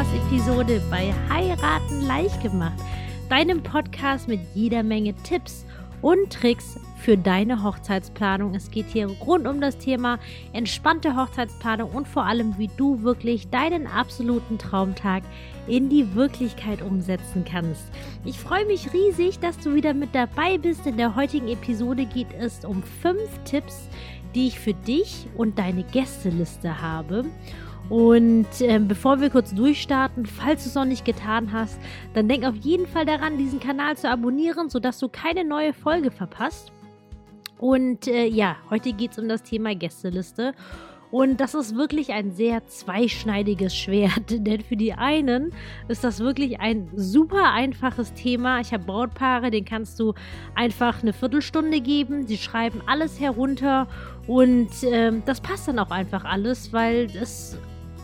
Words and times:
Podcast-Episode 0.00 0.80
bei 0.90 1.12
Heiraten 1.28 2.06
leicht 2.06 2.42
gemacht, 2.42 2.78
deinem 3.28 3.62
Podcast 3.62 4.28
mit 4.28 4.40
jeder 4.54 4.82
Menge 4.82 5.12
Tipps 5.24 5.66
und 6.00 6.32
Tricks 6.32 6.80
für 6.96 7.18
deine 7.18 7.62
Hochzeitsplanung. 7.62 8.54
Es 8.54 8.70
geht 8.70 8.86
hier 8.86 9.08
rund 9.08 9.46
um 9.46 9.60
das 9.60 9.76
Thema 9.76 10.18
entspannte 10.54 11.16
Hochzeitsplanung 11.16 11.90
und 11.90 12.08
vor 12.08 12.24
allem, 12.24 12.56
wie 12.56 12.70
du 12.78 13.02
wirklich 13.02 13.50
deinen 13.50 13.86
absoluten 13.86 14.56
Traumtag 14.56 15.22
in 15.66 15.90
die 15.90 16.14
Wirklichkeit 16.14 16.80
umsetzen 16.80 17.44
kannst. 17.44 17.84
Ich 18.24 18.38
freue 18.38 18.64
mich 18.64 18.94
riesig, 18.94 19.38
dass 19.40 19.58
du 19.58 19.74
wieder 19.74 19.92
mit 19.92 20.14
dabei 20.14 20.56
bist. 20.56 20.86
In 20.86 20.96
der 20.96 21.14
heutigen 21.14 21.48
Episode 21.48 22.06
geht 22.06 22.32
es 22.38 22.64
um 22.64 22.82
fünf 23.02 23.28
Tipps, 23.44 23.90
die 24.34 24.46
ich 24.46 24.58
für 24.58 24.72
dich 24.72 25.26
und 25.36 25.58
deine 25.58 25.82
Gästeliste 25.82 26.80
habe. 26.80 27.26
Und 27.90 28.46
äh, 28.60 28.78
bevor 28.78 29.20
wir 29.20 29.30
kurz 29.30 29.52
durchstarten, 29.52 30.24
falls 30.24 30.62
du 30.62 30.68
es 30.70 30.74
noch 30.76 30.84
nicht 30.84 31.04
getan 31.04 31.52
hast, 31.52 31.78
dann 32.14 32.28
denk 32.28 32.44
auf 32.44 32.54
jeden 32.54 32.86
Fall 32.86 33.04
daran, 33.04 33.36
diesen 33.36 33.58
Kanal 33.58 33.96
zu 33.96 34.08
abonnieren, 34.08 34.70
sodass 34.70 35.00
du 35.00 35.08
keine 35.08 35.44
neue 35.44 35.72
Folge 35.72 36.12
verpasst. 36.12 36.72
Und 37.58 38.06
äh, 38.06 38.26
ja, 38.26 38.56
heute 38.70 38.92
geht 38.92 39.10
es 39.12 39.18
um 39.18 39.28
das 39.28 39.42
Thema 39.42 39.74
Gästeliste. 39.74 40.54
Und 41.10 41.40
das 41.40 41.54
ist 41.54 41.74
wirklich 41.74 42.12
ein 42.12 42.30
sehr 42.30 42.64
zweischneidiges 42.68 43.76
Schwert, 43.76 44.26
denn 44.30 44.60
für 44.60 44.76
die 44.76 44.92
einen 44.92 45.52
ist 45.88 46.04
das 46.04 46.20
wirklich 46.20 46.60
ein 46.60 46.88
super 46.94 47.52
einfaches 47.52 48.14
Thema. 48.14 48.60
Ich 48.60 48.72
habe 48.72 48.84
Brautpaare, 48.84 49.50
den 49.50 49.64
kannst 49.64 49.98
du 49.98 50.14
einfach 50.54 51.02
eine 51.02 51.12
Viertelstunde 51.12 51.80
geben, 51.80 52.26
die 52.26 52.38
schreiben 52.38 52.80
alles 52.86 53.18
herunter 53.18 53.88
und 54.28 54.84
äh, 54.84 55.12
das 55.26 55.40
passt 55.40 55.66
dann 55.66 55.80
auch 55.80 55.90
einfach 55.90 56.24
alles, 56.24 56.72
weil 56.72 57.06
es 57.20 57.58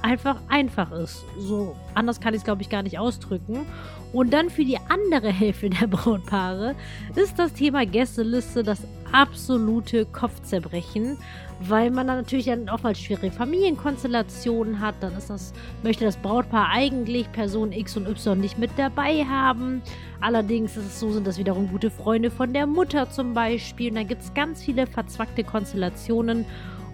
einfach 0.07 0.37
einfach 0.49 0.93
ist. 0.93 1.25
So 1.39 1.75
anders 1.95 2.21
kann 2.21 2.33
ich 2.33 2.39
es, 2.39 2.45
glaube 2.45 2.63
ich, 2.63 2.71
gar 2.71 2.83
nicht 2.83 2.99
ausdrücken. 2.99 3.67
Und 4.13 4.33
dann 4.33 4.51
für 4.51 4.65
die 4.65 4.79
andere 4.89 5.29
Hälfte 5.29 5.69
der 5.69 5.87
Brautpaare 5.89 6.75
ist 7.17 7.39
das 7.39 7.53
Thema 7.53 7.85
Gästeliste 7.85 8.63
das 8.63 8.81
absolute 9.13 10.07
Kopfzerbrechen, 10.07 11.19
weil 11.61 11.91
man 11.91 12.07
dann 12.07 12.19
natürlich 12.19 12.47
dann 12.47 12.69
auch 12.69 12.83
mal 12.83 12.95
schwierige 12.95 13.33
Familienkonstellationen 13.33 14.81
hat. 14.81 14.95
Dann 15.01 15.17
ist 15.17 15.29
das, 15.29 15.53
möchte 15.83 16.05
das 16.05 16.17
Brautpaar 16.17 16.69
eigentlich 16.71 17.31
Person 17.33 17.73
X 17.73 17.97
und 17.97 18.07
Y 18.07 18.41
nicht 18.41 18.59
mit 18.59 18.71
dabei 18.77 19.25
haben. 19.25 19.83
Allerdings 20.21 20.77
ist 20.77 20.87
es 20.87 21.01
so, 21.01 21.11
sind 21.11 21.27
das 21.27 21.39
wiederum 21.39 21.69
gute 21.69 21.91
Freunde 21.91 22.31
von 22.31 22.53
der 22.53 22.67
Mutter 22.67 23.11
zum 23.11 23.35
Beispiel. 23.35 23.91
Und 23.91 23.97
dann 23.97 24.09
gibt 24.09 24.23
es 24.23 24.33
ganz 24.35 24.63
viele 24.63 24.87
verzwackte 24.87 25.43
Konstellationen. 25.43 26.45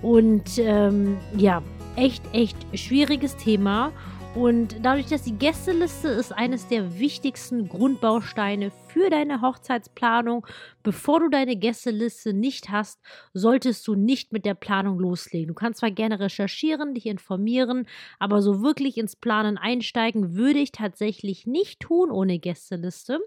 Und 0.00 0.58
ähm, 0.58 1.18
ja, 1.36 1.62
echt, 1.96 2.22
echt 2.32 2.56
schwieriges 2.72 3.36
Thema. 3.36 3.92
Und 4.34 4.76
dadurch, 4.82 5.08
dass 5.08 5.24
die 5.24 5.36
Gästeliste 5.36 6.08
ist 6.08 6.32
eines 6.32 6.66
der 6.66 6.98
wichtigsten 6.98 7.68
Grundbausteine 7.68 8.72
für 8.88 9.10
deine 9.10 9.42
Hochzeitsplanung, 9.42 10.46
bevor 10.82 11.20
du 11.20 11.28
deine 11.28 11.54
Gästeliste 11.54 12.32
nicht 12.32 12.70
hast, 12.70 12.98
solltest 13.34 13.86
du 13.86 13.94
nicht 13.94 14.32
mit 14.32 14.46
der 14.46 14.54
Planung 14.54 14.98
loslegen. 14.98 15.48
Du 15.48 15.54
kannst 15.54 15.80
zwar 15.80 15.90
gerne 15.90 16.18
recherchieren, 16.18 16.94
dich 16.94 17.04
informieren, 17.04 17.86
aber 18.18 18.40
so 18.40 18.62
wirklich 18.62 18.96
ins 18.96 19.16
Planen 19.16 19.58
einsteigen 19.58 20.34
würde 20.34 20.60
ich 20.60 20.72
tatsächlich 20.72 21.46
nicht 21.46 21.80
tun 21.80 22.10
ohne 22.10 22.38
Gästeliste. 22.38 23.20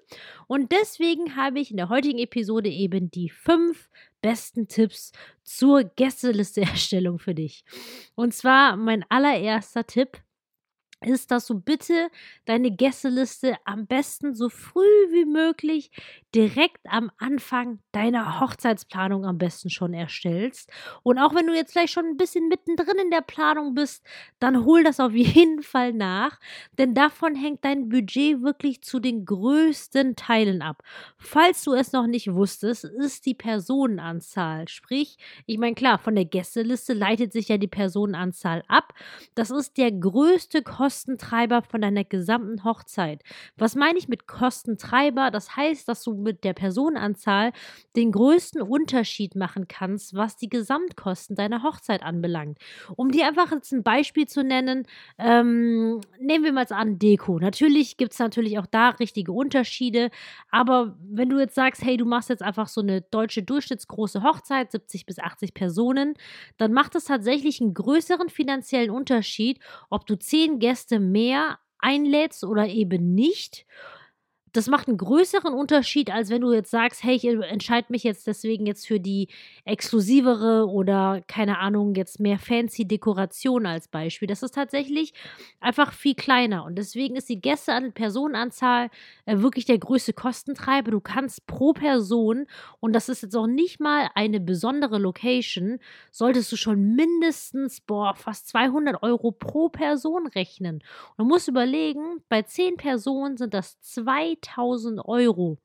Und 0.47 0.72
deswegen 0.72 1.36
habe 1.36 1.59
ich 1.59 1.69
in 1.69 1.78
der 1.78 1.90
heutigen 1.90 2.17
Episode 2.17 2.69
eben 2.69 3.12
die 3.12 3.30
fünf 3.30 3.90
besten 4.23 4.67
Tipps 4.67 5.12
zur 5.44 5.84
Gästelisteerstellung 5.84 7.19
für 7.19 7.36
dich. 7.36 7.64
Und 8.16 8.34
zwar 8.34 8.75
mein 8.75 9.06
allererster 9.08 9.85
Tipp 9.85 10.25
ist, 11.01 11.31
dass 11.31 11.47
du 11.47 11.59
bitte 11.59 12.09
deine 12.45 12.72
Gästeliste 12.72 13.56
am 13.66 13.88
besten 13.88 14.35
so 14.35 14.50
früh 14.50 14.81
wie 15.11 15.25
möglich 15.25 15.91
direkt 16.33 16.85
am 16.89 17.11
Anfang 17.17 17.79
deiner 17.91 18.39
Hochzeitsplanung 18.41 19.25
am 19.25 19.38
besten 19.38 19.69
schon 19.69 19.94
erstellst. 19.94 20.69
Und 21.03 21.17
auch 21.17 21.34
wenn 21.34 21.47
du 21.47 21.53
jetzt 21.53 21.72
vielleicht 21.72 21.94
schon 21.94 22.05
ein 22.05 22.17
bisschen 22.17 22.50
mittendrin 22.50 22.97
in 23.01 23.09
der 23.09 23.22
Planung 23.22 23.73
bist, 23.73 24.03
dann 24.39 24.66
hol 24.66 24.84
das 24.84 25.00
auf 25.00 25.13
jeden 25.16 25.61
Fall 25.63 25.94
nach, 25.94 26.39
denn 26.78 26.94
davon 26.94 27.35
hängt 27.35 27.63
dein 27.63 27.89
Budget 27.89 28.41
wirklich 28.41 28.81
zu 28.81 29.00
den 29.00 29.25
größten 29.25 30.16
Teilen 30.16 30.61
ab. 30.61 30.84
Falls 31.17 31.63
du 31.63 31.73
es 31.73 31.94
noch 31.94 32.07
nicht 32.07 32.34
wusstest, 32.34 32.84
ist 32.84 33.25
die 33.25 33.34
Personenanzahl, 33.34 34.67
sprich, 34.67 35.17
ich 35.45 35.57
meine 35.57 35.75
klar, 35.75 36.00
von 36.00 36.16
der 36.16 36.25
Gästeliste 36.25 36.94
leitet 36.94 37.31
sich 37.31 37.47
ja 37.47 37.57
die 37.57 37.67
Personenanzahl 37.67 38.63
ab. 38.67 38.94
Das 39.35 39.51
ist 39.51 39.78
der 39.78 39.91
größte 39.91 40.63
Kostentreiber 40.85 41.63
von 41.63 41.81
deiner 41.81 42.03
gesamten 42.03 42.63
Hochzeit. 42.63 43.23
Was 43.57 43.73
meine 43.73 43.97
ich 43.97 44.07
mit 44.07 44.28
Kostentreiber? 44.28 45.31
Das 45.31 45.56
heißt, 45.56 45.88
dass 45.88 46.03
du 46.03 46.13
mit 46.13 46.44
der 46.44 46.53
Personenanzahl 46.53 47.53
den 47.96 48.12
größten 48.12 48.62
Unterschied 48.62 49.34
machen 49.35 49.68
kannst, 49.68 50.13
was 50.13 50.38
die 50.38 50.47
Gesamtkosten 50.47 51.35
deiner 51.35 51.63
Hochzeit 51.63 52.03
anbelangt. 52.03 52.59
Um 52.96 53.09
dir 53.09 53.25
einfach 53.25 53.51
jetzt 53.51 53.72
ein 53.72 53.81
Beispiel 53.81 54.28
zu 54.28 54.44
nennen, 54.44 54.85
ähm, 55.18 56.01
nehmen 56.19 56.44
wir 56.44 56.53
mal 56.53 56.68
an 56.69 57.00
Deko. 57.00 57.40
Natürlich 57.40 57.97
gibt 57.97 58.13
es 58.13 58.19
natürlich 58.19 58.59
auch 58.59 58.67
da 58.67 58.90
richtige 58.90 59.31
Unterschiede, 59.31 60.12
aber 60.52 60.96
wenn 61.02 61.29
du 61.29 61.40
jetzt 61.40 61.56
sagst, 61.56 61.84
hey, 61.84 61.97
du 61.97 62.06
machst 62.06 62.29
jetzt 62.29 62.44
einfach 62.44 62.67
so 62.67 62.81
eine 62.81 63.02
deutsche 63.02 63.41
durchschnittsgroße 63.41 64.22
Hochzeit, 64.22 64.72
70 64.72 65.07
bis 65.07 65.17
80 65.17 65.56
Personen, 65.56 66.13
dann 66.57 66.73
macht 66.73 66.94
es 66.94 67.06
tatsächlich 67.06 67.59
einen 67.59 67.73
größeren 67.73 68.29
finanziellen 68.29 68.91
Unterschied, 68.91 69.59
ob 69.90 70.06
du 70.06 70.16
10 70.16 70.59
Gäste 70.59 70.75
mehr 71.00 71.59
einlädst 71.80 72.44
oder 72.44 72.68
eben 72.68 73.13
nicht 73.13 73.66
das 74.55 74.67
macht 74.67 74.88
einen 74.88 74.97
größeren 74.97 75.53
Unterschied, 75.53 76.11
als 76.11 76.29
wenn 76.29 76.41
du 76.41 76.53
jetzt 76.53 76.71
sagst, 76.71 77.03
hey, 77.03 77.16
ich 77.16 77.25
entscheide 77.25 77.88
mich 77.89 78.03
jetzt 78.03 78.25
deswegen 78.27 78.66
jetzt 78.66 78.88
für 78.88 78.99
die 78.99 79.27
exklusivere 79.66 80.67
oder 80.69 81.21
keine 81.27 81.59
Ahnung, 81.59 81.95
jetzt 81.95 82.19
mehr 82.19 82.39
fancy 82.39 82.85
Dekoration 82.85 83.66
als 83.66 83.88
Beispiel. 83.88 84.27
Das 84.27 84.43
ist 84.43 84.55
tatsächlich 84.55 85.13
einfach 85.59 85.91
viel 85.91 86.16
kleiner 86.16 86.63
und 86.63 86.75
deswegen 86.75 87.16
ist 87.16 87.27
die 87.27 87.41
Gäste 87.41 87.73
an 87.73 87.91
Personenanzahl 87.91 88.89
äh, 89.25 89.39
wirklich 89.39 89.66
der 89.66 89.77
größte 89.77 90.13
Kostentreiber. 90.13 90.91
Du 90.91 91.01
kannst 91.01 91.45
pro 91.47 91.73
Person 91.73 92.45
und 92.79 92.93
das 92.93 93.09
ist 93.09 93.23
jetzt 93.23 93.35
auch 93.35 93.47
nicht 93.47 93.79
mal 93.79 94.09
eine 94.16 94.39
besondere 94.39 94.99
Location, 94.99 95.79
solltest 96.11 96.51
du 96.51 96.55
schon 96.55 96.95
mindestens 96.95 97.81
boah, 97.81 98.16
fast 98.16 98.47
200 98.49 99.03
Euro 99.03 99.31
pro 99.31 99.69
Person 99.69 100.27
rechnen. 100.27 100.75
Und 100.75 101.17
du 101.17 101.25
musst 101.25 101.47
überlegen, 101.47 102.22
bei 102.29 102.41
10 102.41 102.77
Personen 102.77 103.37
sind 103.37 103.53
das 103.53 103.79
2000 103.81 104.44
3000 104.45 105.06
Euro. 105.06 105.57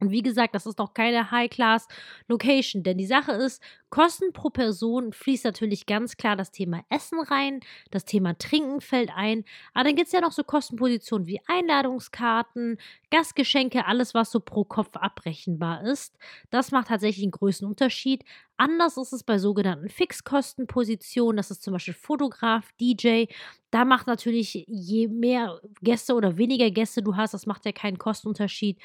Und 0.00 0.10
wie 0.10 0.22
gesagt, 0.22 0.54
das 0.54 0.66
ist 0.66 0.78
noch 0.78 0.92
keine 0.92 1.30
High-Class-Location, 1.30 2.82
denn 2.82 2.98
die 2.98 3.06
Sache 3.06 3.32
ist, 3.32 3.62
Kosten 3.90 4.32
pro 4.32 4.50
Person 4.50 5.12
fließt 5.12 5.44
natürlich 5.44 5.86
ganz 5.86 6.16
klar 6.16 6.36
das 6.36 6.50
Thema 6.50 6.84
Essen 6.88 7.20
rein, 7.20 7.60
das 7.90 8.04
Thema 8.04 8.36
Trinken 8.36 8.80
fällt 8.80 9.10
ein, 9.14 9.44
aber 9.74 9.84
dann 9.84 9.94
gibt 9.96 10.08
es 10.08 10.12
ja 10.12 10.20
noch 10.20 10.32
so 10.32 10.42
Kostenpositionen 10.42 11.26
wie 11.26 11.40
Einladungskarten, 11.46 12.78
Gastgeschenke, 13.10 13.86
alles, 13.86 14.12
was 14.14 14.30
so 14.30 14.40
pro 14.40 14.64
Kopf 14.64 14.96
abrechenbar 14.96 15.84
ist. 15.84 16.16
Das 16.50 16.72
macht 16.72 16.88
tatsächlich 16.88 17.24
einen 17.24 17.30
größten 17.30 17.66
Unterschied. 17.68 18.24
Anders 18.58 18.96
ist 18.96 19.12
es 19.12 19.22
bei 19.22 19.38
sogenannten 19.38 19.88
Fixkostenpositionen, 19.88 21.36
das 21.36 21.50
ist 21.50 21.62
zum 21.62 21.74
Beispiel 21.74 21.94
Fotograf, 21.94 22.72
DJ. 22.80 23.26
Da 23.70 23.84
macht 23.84 24.06
natürlich, 24.06 24.64
je 24.66 25.08
mehr 25.08 25.60
Gäste 25.82 26.14
oder 26.14 26.38
weniger 26.38 26.70
Gäste 26.70 27.02
du 27.02 27.16
hast, 27.16 27.34
das 27.34 27.46
macht 27.46 27.66
ja 27.66 27.72
keinen 27.72 27.98
Kostenunterschied 27.98 28.78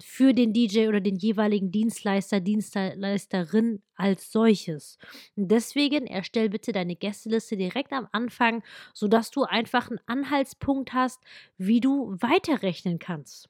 für 0.00 0.32
den 0.32 0.52
DJ 0.54 0.88
oder 0.88 1.00
den 1.00 1.16
jeweiligen 1.16 1.70
Dienstleister, 1.70 2.40
Dienstleisterin 2.40 3.82
als 3.96 4.30
solches. 4.48 4.98
Deswegen 5.36 6.06
erstell 6.06 6.48
bitte 6.50 6.72
deine 6.72 6.96
Gästeliste 6.96 7.56
direkt 7.56 7.92
am 7.92 8.08
Anfang, 8.12 8.62
sodass 8.94 9.30
du 9.30 9.44
einfach 9.44 9.90
einen 9.90 10.00
Anhaltspunkt 10.06 10.92
hast, 10.92 11.20
wie 11.58 11.80
du 11.80 12.16
weiterrechnen 12.20 12.98
kannst. 12.98 13.48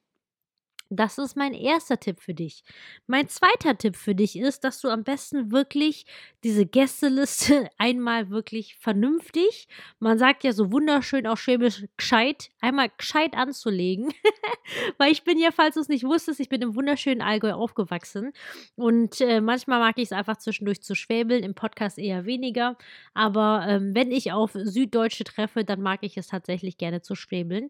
Das 0.91 1.19
ist 1.19 1.37
mein 1.37 1.53
erster 1.53 2.01
Tipp 2.01 2.19
für 2.19 2.33
dich. 2.33 2.65
Mein 3.07 3.29
zweiter 3.29 3.77
Tipp 3.77 3.95
für 3.95 4.15
dich 4.15 4.39
ist, 4.39 4.65
dass 4.65 4.81
du 4.81 4.89
am 4.89 5.05
besten 5.05 5.53
wirklich 5.53 6.07
diese 6.43 6.65
Gästeliste 6.65 7.69
einmal 7.79 8.31
wirklich 8.31 8.77
vernünftig, 8.77 9.69
man 9.99 10.19
sagt 10.19 10.45
ja 10.45 10.53
so 10.53 10.73
wunderschön 10.73 11.27
auch 11.27 11.37
schwäbisch 11.37 11.85
gescheit, 11.99 12.49
einmal 12.61 12.89
gescheit 12.97 13.35
anzulegen. 13.35 14.15
Weil 14.99 15.13
ich 15.13 15.25
bin 15.25 15.39
ja, 15.39 15.51
falls 15.51 15.75
du 15.75 15.81
es 15.81 15.89
nicht 15.89 16.05
wusstest, 16.05 16.41
ich 16.41 16.49
bin 16.49 16.63
im 16.63 16.75
wunderschönen 16.75 17.21
Allgäu 17.21 17.53
aufgewachsen 17.53 18.33
und 18.75 19.21
äh, 19.21 19.43
manchmal 19.43 19.81
mag 19.81 19.99
ich 19.99 20.05
es 20.05 20.13
einfach 20.13 20.39
zwischendurch 20.39 20.81
zu 20.83 20.95
schwäbeln, 20.95 21.45
im 21.45 21.55
Podcast 21.55 21.99
eher 21.99 22.25
weniger. 22.25 22.79
Aber 23.13 23.67
ähm, 23.69 23.95
wenn 23.95 24.11
ich 24.11 24.33
auf 24.33 24.53
Süddeutsche 24.55 25.25
treffe, 25.25 25.65
dann 25.65 25.83
mag 25.83 26.01
ich 26.03 26.17
es 26.17 26.29
tatsächlich 26.29 26.79
gerne 26.79 27.03
zu 27.03 27.15
schwäbeln. 27.15 27.69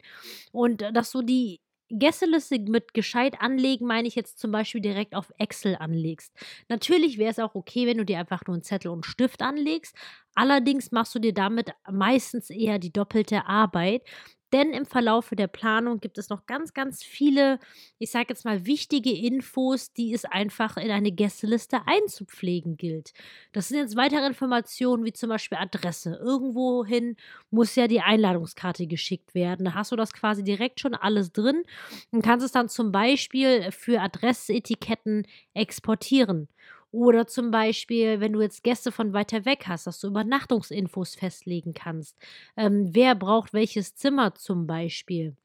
Und 0.53 0.83
äh, 0.83 0.93
dass 0.93 1.11
du 1.11 1.23
die 1.23 1.61
Gästeliste 1.91 2.59
mit 2.61 2.95
gescheit 2.95 3.41
anlegen, 3.41 3.87
meine 3.87 4.09
ich 4.09 4.15
jetzt 4.15 4.39
zum 4.39 4.51
Beispiel 4.53 4.81
direkt 4.81 5.15
auf 5.15 5.33
Excel 5.39 5.77
anlegst. 5.77 6.33
Natürlich 6.69 7.19
wäre 7.19 7.31
es 7.31 7.39
auch 7.39 7.55
okay, 7.55 7.87
wenn 7.87 7.99
du 7.99 8.05
dir 8.05 8.19
einfach 8.19 8.43
nur 8.47 8.55
einen 8.55 8.63
Zettel 8.63 8.89
und 8.91 8.99
einen 8.99 9.03
Stift 9.05 9.43
anlegst. 9.43 9.97
Allerdings 10.35 10.93
machst 10.93 11.15
du 11.15 11.19
dir 11.19 11.35
damit 11.35 11.71
meistens 11.91 12.51
eher 12.51 12.79
die 12.79 12.93
doppelte 12.93 13.47
Arbeit, 13.47 14.03
Denn 14.53 14.73
im 14.73 14.87
Verlaufe 14.87 15.37
der 15.37 15.47
Planung 15.47 16.01
gibt 16.01 16.17
es 16.17 16.31
noch 16.31 16.47
ganz, 16.47 16.73
ganz 16.73 17.03
viele, 17.03 17.59
ich 17.99 18.11
sage 18.11 18.27
jetzt 18.31 18.45
mal, 18.45 18.65
wichtige 18.65 19.13
Infos, 19.13 19.93
die 19.93 20.15
es 20.15 20.25
einfach 20.25 20.77
in 20.79 20.91
eine 20.91 21.13
Gästeliste 21.13 21.81
einzupflegen 21.87 22.77
gilt. 22.77 23.13
Das 23.53 23.69
sind 23.69 23.79
jetzt 23.79 23.97
weitere 23.97 24.27
Informationen 24.27 25.05
wie 25.05 25.13
zum 25.13 25.29
Beispiel 25.29 25.59
Adresse. 25.59 26.19
Irgendwohin 26.23 27.17
muss 27.51 27.75
ja 27.75 27.89
die 27.89 28.01
Einladungskarte 28.01 28.87
geschickt 28.87 29.35
werden. 29.35 29.67
Da 29.67 29.75
hast 29.75 29.93
du 29.93 29.97
das 29.97 30.13
quasi 30.13 30.43
direkt 30.43 30.81
schon 30.81 30.95
alles 30.95 31.33
drin 31.33 31.63
und 32.11 32.23
kannst 32.23 32.47
es 32.47 32.53
dann 32.53 32.69
zum 32.69 32.91
Beispiel 32.91 33.71
für 33.71 34.01
Adressetiketten 34.01 35.27
exportieren. 35.53 36.49
Oder 36.91 37.27
zum 37.27 37.51
Beispiel, 37.51 38.21
wenn 38.21 38.33
du 38.33 38.41
jetzt 38.41 38.63
Gäste 38.65 38.91
von 38.93 39.13
weiter 39.13 39.45
weg 39.45 39.65
hast, 39.69 39.87
dass 39.87 40.01
du 40.01 40.07
Übernachtungsinfos 40.09 41.15
festlegen 41.17 41.75
kannst. 41.75 42.17
Ähm, 42.57 42.89
wer 42.95 43.15
braucht 43.15 43.53
welches 43.53 43.95
Zimmer 43.95 44.35
zum 44.35 44.67
Beispiel? 44.67 45.37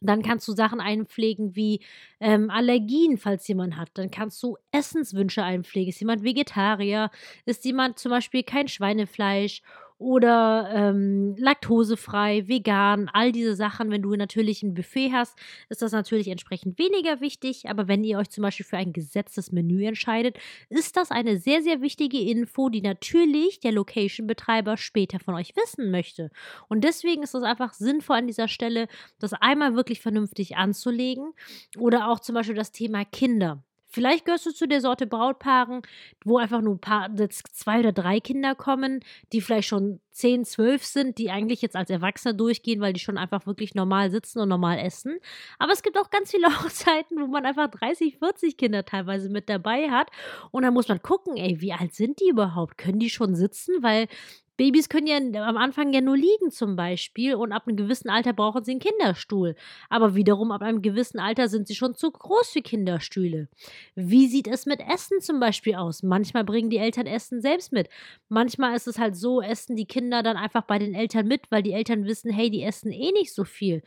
Dann 0.00 0.22
kannst 0.22 0.48
du 0.48 0.52
Sachen 0.52 0.80
einpflegen 0.80 1.56
wie 1.56 1.80
ähm, 2.20 2.50
Allergien, 2.50 3.18
falls 3.18 3.48
jemand 3.48 3.76
hat. 3.76 3.90
Dann 3.94 4.10
kannst 4.10 4.42
du 4.42 4.56
Essenswünsche 4.72 5.42
einpflegen. 5.44 5.90
Ist 5.90 6.00
jemand 6.00 6.24
Vegetarier? 6.24 7.10
Ist 7.46 7.64
jemand 7.64 7.98
zum 7.98 8.10
Beispiel 8.10 8.42
kein 8.42 8.68
Schweinefleisch? 8.68 9.62
Oder 10.04 10.68
ähm, 10.70 11.34
laktosefrei, 11.38 12.46
vegan, 12.46 13.08
all 13.12 13.32
diese 13.32 13.54
Sachen. 13.54 13.90
Wenn 13.90 14.02
du 14.02 14.14
natürlich 14.14 14.62
ein 14.62 14.74
Buffet 14.74 15.12
hast, 15.12 15.38
ist 15.70 15.80
das 15.80 15.92
natürlich 15.92 16.28
entsprechend 16.28 16.78
weniger 16.78 17.22
wichtig. 17.22 17.70
Aber 17.70 17.88
wenn 17.88 18.04
ihr 18.04 18.18
euch 18.18 18.28
zum 18.28 18.42
Beispiel 18.42 18.66
für 18.66 18.76
ein 18.76 18.92
gesetztes 18.92 19.50
Menü 19.50 19.84
entscheidet, 19.86 20.38
ist 20.68 20.98
das 20.98 21.10
eine 21.10 21.38
sehr, 21.38 21.62
sehr 21.62 21.80
wichtige 21.80 22.20
Info, 22.20 22.68
die 22.68 22.82
natürlich 22.82 23.60
der 23.60 23.72
Location-Betreiber 23.72 24.76
später 24.76 25.18
von 25.20 25.34
euch 25.34 25.56
wissen 25.56 25.90
möchte. 25.90 26.30
Und 26.68 26.84
deswegen 26.84 27.22
ist 27.22 27.34
es 27.34 27.42
einfach 27.42 27.72
sinnvoll 27.72 28.18
an 28.18 28.26
dieser 28.26 28.48
Stelle, 28.48 28.88
das 29.18 29.32
einmal 29.32 29.74
wirklich 29.74 30.02
vernünftig 30.02 30.56
anzulegen. 30.56 31.32
Oder 31.78 32.10
auch 32.10 32.20
zum 32.20 32.34
Beispiel 32.34 32.54
das 32.54 32.72
Thema 32.72 33.06
Kinder. 33.06 33.64
Vielleicht 33.94 34.24
gehörst 34.24 34.44
du 34.44 34.50
zu 34.50 34.66
der 34.66 34.80
Sorte 34.80 35.06
Brautpaaren, 35.06 35.82
wo 36.24 36.38
einfach 36.38 36.60
nur 36.60 36.74
ein 36.74 36.80
paar, 36.80 37.10
zwei 37.28 37.78
oder 37.78 37.92
drei 37.92 38.18
Kinder 38.18 38.56
kommen, 38.56 39.04
die 39.32 39.40
vielleicht 39.40 39.68
schon 39.68 40.00
zehn, 40.10 40.44
zwölf 40.44 40.84
sind, 40.84 41.16
die 41.18 41.30
eigentlich 41.30 41.62
jetzt 41.62 41.76
als 41.76 41.90
Erwachsene 41.90 42.34
durchgehen, 42.34 42.80
weil 42.80 42.92
die 42.92 42.98
schon 42.98 43.18
einfach 43.18 43.46
wirklich 43.46 43.76
normal 43.76 44.10
sitzen 44.10 44.40
und 44.40 44.48
normal 44.48 44.80
essen. 44.80 45.20
Aber 45.60 45.72
es 45.72 45.84
gibt 45.84 45.96
auch 45.96 46.10
ganz 46.10 46.32
viele 46.32 46.48
Hochzeiten, 46.64 47.20
wo 47.20 47.28
man 47.28 47.46
einfach 47.46 47.68
30, 47.68 48.18
40 48.18 48.56
Kinder 48.56 48.84
teilweise 48.84 49.28
mit 49.28 49.48
dabei 49.48 49.88
hat. 49.90 50.10
Und 50.50 50.64
da 50.64 50.72
muss 50.72 50.88
man 50.88 51.00
gucken, 51.00 51.36
ey, 51.36 51.60
wie 51.60 51.72
alt 51.72 51.94
sind 51.94 52.20
die 52.20 52.30
überhaupt? 52.30 52.76
Können 52.78 52.98
die 52.98 53.10
schon 53.10 53.36
sitzen? 53.36 53.80
Weil 53.80 54.08
Babys 54.56 54.88
können 54.88 55.06
ja 55.06 55.46
am 55.46 55.56
Anfang 55.56 55.92
ja 55.92 56.00
nur 56.00 56.16
liegen 56.16 56.50
zum 56.50 56.76
Beispiel 56.76 57.34
und 57.34 57.52
ab 57.52 57.66
einem 57.66 57.76
gewissen 57.76 58.08
Alter 58.08 58.32
brauchen 58.32 58.64
sie 58.64 58.72
einen 58.72 58.80
Kinderstuhl. 58.80 59.56
Aber 59.88 60.14
wiederum 60.14 60.52
ab 60.52 60.62
einem 60.62 60.82
gewissen 60.82 61.18
Alter 61.18 61.48
sind 61.48 61.66
sie 61.66 61.74
schon 61.74 61.94
zu 61.94 62.10
groß 62.10 62.50
für 62.50 62.62
Kinderstühle. 62.62 63.48
Wie 63.94 64.28
sieht 64.28 64.46
es 64.46 64.66
mit 64.66 64.80
Essen 64.80 65.20
zum 65.20 65.40
Beispiel 65.40 65.74
aus? 65.74 66.02
Manchmal 66.02 66.44
bringen 66.44 66.70
die 66.70 66.78
Eltern 66.78 67.06
Essen 67.06 67.40
selbst 67.40 67.72
mit. 67.72 67.88
Manchmal 68.28 68.76
ist 68.76 68.86
es 68.86 68.98
halt 68.98 69.16
so, 69.16 69.40
essen 69.40 69.76
die 69.76 69.86
Kinder 69.86 70.22
dann 70.22 70.36
einfach 70.36 70.62
bei 70.62 70.78
den 70.78 70.94
Eltern 70.94 71.26
mit, 71.26 71.50
weil 71.50 71.62
die 71.62 71.72
Eltern 71.72 72.04
wissen, 72.04 72.30
hey, 72.30 72.50
die 72.50 72.62
essen 72.62 72.92
eh 72.92 73.12
nicht 73.12 73.34
so 73.34 73.44
viel. 73.44 73.82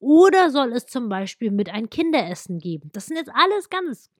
Oder 0.00 0.50
soll 0.50 0.72
es 0.72 0.86
zum 0.86 1.08
Beispiel 1.08 1.50
mit 1.50 1.70
ein 1.70 1.90
Kinderessen 1.90 2.58
geben? 2.58 2.90
Das 2.92 3.06
sind 3.06 3.16
jetzt 3.16 3.30
alles 3.34 3.68
ganz 3.68 4.10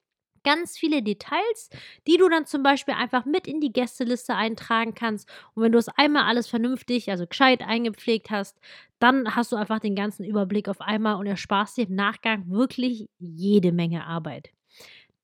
ganz 0.45 0.79
viele 0.79 1.03
Details, 1.03 1.71
die 2.07 2.17
du 2.17 2.29
dann 2.29 2.47
zum 2.47 2.63
Beispiel 2.63 2.95
einfach 2.95 3.25
mit 3.25 3.47
in 3.47 3.61
die 3.61 3.73
Gästeliste 3.73 4.35
eintragen 4.35 4.95
kannst. 4.95 5.29
Und 5.55 5.63
wenn 5.63 5.73
du 5.73 5.79
es 5.79 5.89
einmal 5.89 6.25
alles 6.25 6.49
vernünftig, 6.49 7.11
also 7.11 7.27
gescheit 7.27 7.63
eingepflegt 7.63 8.31
hast, 8.31 8.59
dann 8.99 9.35
hast 9.35 9.53
du 9.53 9.57
einfach 9.57 9.81
den 9.81 9.95
ganzen 9.95 10.25
Überblick 10.25 10.69
auf 10.69 10.81
einmal 10.81 11.17
und 11.17 11.27
ersparst 11.27 11.77
dir 11.77 11.89
im 11.89 11.95
Nachgang 11.95 12.51
wirklich 12.51 13.09
jede 13.19 13.73
Menge 13.73 14.05
Arbeit. 14.05 14.51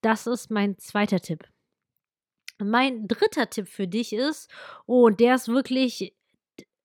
Das 0.01 0.27
ist 0.27 0.51
mein 0.51 0.79
zweiter 0.79 1.21
Tipp. 1.21 1.45
Mein 2.59 3.07
dritter 3.07 3.51
Tipp 3.51 3.69
für 3.69 3.87
dich 3.87 4.13
ist, 4.13 4.51
oh, 4.87 5.07
und 5.07 5.21
der 5.21 5.35
ist 5.35 5.49
wirklich 5.49 6.15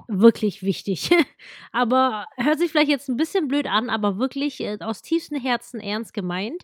wirklich 0.07 0.63
wichtig. 0.63 1.09
aber 1.71 2.25
hört 2.37 2.59
sich 2.59 2.71
vielleicht 2.71 2.89
jetzt 2.89 3.09
ein 3.09 3.17
bisschen 3.17 3.47
blöd 3.47 3.67
an, 3.67 3.89
aber 3.89 4.17
wirklich 4.17 4.59
äh, 4.59 4.77
aus 4.81 5.01
tiefstem 5.01 5.39
Herzen 5.39 5.79
ernst 5.79 6.13
gemeint. 6.13 6.63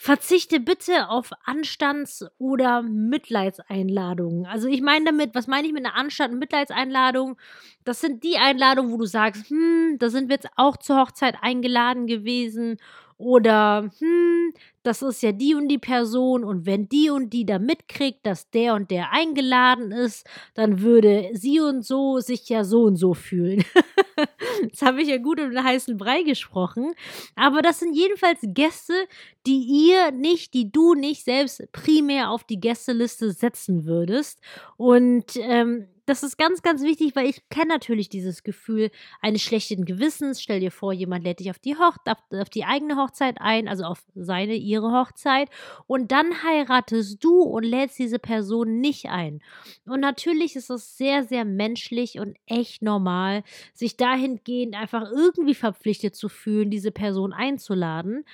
Verzichte 0.00 0.60
bitte 0.60 1.08
auf 1.08 1.32
Anstands- 1.44 2.24
oder 2.38 2.82
Mitleidseinladungen. 2.82 4.46
Also 4.46 4.68
ich 4.68 4.80
meine 4.80 5.06
damit, 5.06 5.34
was 5.34 5.48
meine 5.48 5.66
ich 5.66 5.72
mit 5.72 5.84
einer 5.84 5.96
Anstand- 5.96 6.32
und 6.34 6.38
Mitleidseinladung? 6.38 7.36
Das 7.84 8.00
sind 8.00 8.22
die 8.22 8.36
Einladungen, 8.38 8.92
wo 8.92 8.96
du 8.96 9.06
sagst, 9.06 9.50
hm, 9.50 9.96
da 9.98 10.08
sind 10.08 10.28
wir 10.28 10.36
jetzt 10.36 10.50
auch 10.54 10.76
zur 10.76 10.98
Hochzeit 11.00 11.34
eingeladen 11.42 12.06
gewesen 12.06 12.76
oder, 13.16 13.90
hm, 13.98 14.54
das 14.88 15.02
ist 15.02 15.22
ja 15.22 15.32
die 15.32 15.54
und 15.54 15.68
die 15.68 15.76
Person 15.76 16.44
und 16.44 16.64
wenn 16.64 16.88
die 16.88 17.10
und 17.10 17.30
die 17.34 17.44
da 17.44 17.58
mitkriegt, 17.58 18.24
dass 18.24 18.48
der 18.50 18.72
und 18.72 18.90
der 18.90 19.12
eingeladen 19.12 19.92
ist, 19.92 20.26
dann 20.54 20.80
würde 20.80 21.28
sie 21.34 21.60
und 21.60 21.84
so 21.84 22.20
sich 22.20 22.48
ja 22.48 22.64
so 22.64 22.84
und 22.84 22.96
so 22.96 23.12
fühlen. 23.12 23.62
Jetzt 24.62 24.80
habe 24.80 25.02
ich 25.02 25.08
ja 25.08 25.18
gut 25.18 25.40
um 25.40 25.50
den 25.50 25.62
heißen 25.62 25.98
Brei 25.98 26.22
gesprochen. 26.22 26.94
Aber 27.36 27.60
das 27.60 27.80
sind 27.80 27.94
jedenfalls 27.94 28.40
Gäste, 28.42 28.94
die 29.46 29.60
ihr 29.90 30.10
nicht, 30.10 30.54
die 30.54 30.72
du 30.72 30.94
nicht 30.94 31.22
selbst 31.22 31.70
primär 31.72 32.30
auf 32.30 32.44
die 32.44 32.58
Gästeliste 32.58 33.32
setzen 33.32 33.84
würdest. 33.84 34.40
Und 34.78 35.36
ähm, 35.36 35.88
das 36.08 36.22
ist 36.22 36.38
ganz, 36.38 36.62
ganz 36.62 36.82
wichtig, 36.82 37.14
weil 37.14 37.26
ich 37.26 37.48
kenne 37.50 37.68
natürlich 37.68 38.08
dieses 38.08 38.42
Gefühl 38.42 38.90
eines 39.20 39.42
schlechten 39.42 39.84
Gewissens. 39.84 40.40
Stell 40.40 40.60
dir 40.60 40.70
vor, 40.70 40.92
jemand 40.92 41.24
lädt 41.24 41.40
dich 41.40 41.50
auf 41.50 41.58
die, 41.58 41.76
Hoch 41.76 41.96
auf, 42.06 42.18
auf 42.30 42.48
die 42.48 42.64
eigene 42.64 42.96
Hochzeit 42.96 43.36
ein, 43.40 43.68
also 43.68 43.84
auf 43.84 44.02
seine, 44.14 44.54
ihre 44.54 44.77
Hochzeit. 44.82 45.48
Und 45.86 46.12
dann 46.12 46.42
heiratest 46.42 47.22
du 47.22 47.42
und 47.42 47.64
lädst 47.64 47.98
diese 47.98 48.18
Person 48.18 48.80
nicht 48.80 49.06
ein. 49.06 49.40
Und 49.86 50.00
natürlich 50.00 50.56
ist 50.56 50.70
es 50.70 50.96
sehr, 50.96 51.24
sehr 51.24 51.44
menschlich 51.44 52.18
und 52.18 52.36
echt 52.46 52.82
normal, 52.82 53.42
sich 53.74 53.96
dahingehend 53.96 54.74
einfach 54.74 55.10
irgendwie 55.10 55.54
verpflichtet 55.54 56.14
zu 56.14 56.28
fühlen, 56.28 56.70
diese 56.70 56.90
Person 56.90 57.32
einzuladen. 57.32 58.24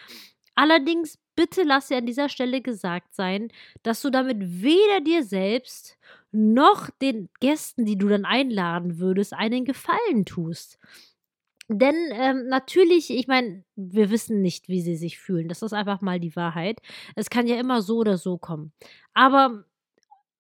Allerdings 0.55 1.19
bitte 1.35 1.63
lass 1.65 1.89
dir 1.89 1.99
an 1.99 2.07
dieser 2.07 2.29
Stelle 2.29 2.61
gesagt 2.61 3.15
sein, 3.15 3.49
dass 3.83 4.03
du 4.03 4.11
damit 4.11 4.39
weder 4.41 5.01
dir 5.01 5.25
selbst 5.25 5.99
noch 6.31 6.91
den 6.91 7.29
Gästen, 7.41 7.85
die 7.85 7.97
du 7.97 8.09
dann 8.09 8.25
einladen 8.25 8.99
würdest, 8.99 9.33
einen 9.33 9.65
Gefallen 9.65 10.25
tust. 10.25 10.79
Denn 11.69 11.95
ähm, 12.13 12.47
natürlich, 12.49 13.11
ich 13.11 13.27
meine, 13.27 13.65
wir 13.77 14.11
wissen 14.11 14.43
nicht, 14.43 14.69
wie 14.69 14.83
sie 14.83 14.97
sich 14.97 15.19
fühlen. 15.19 15.49
Das 15.49 15.63
ist 15.63 15.73
einfach 15.73 16.01
mal 16.03 16.21
die 16.21 16.37
Wahrheit. 16.37 16.81
Es 17.17 17.31
kann 17.31 17.47
ja 17.47 17.57
immer 17.59 17.81
so 17.83 17.99
oder 17.99 18.19
so 18.19 18.37
kommen. 18.39 18.73
Aber 19.15 19.65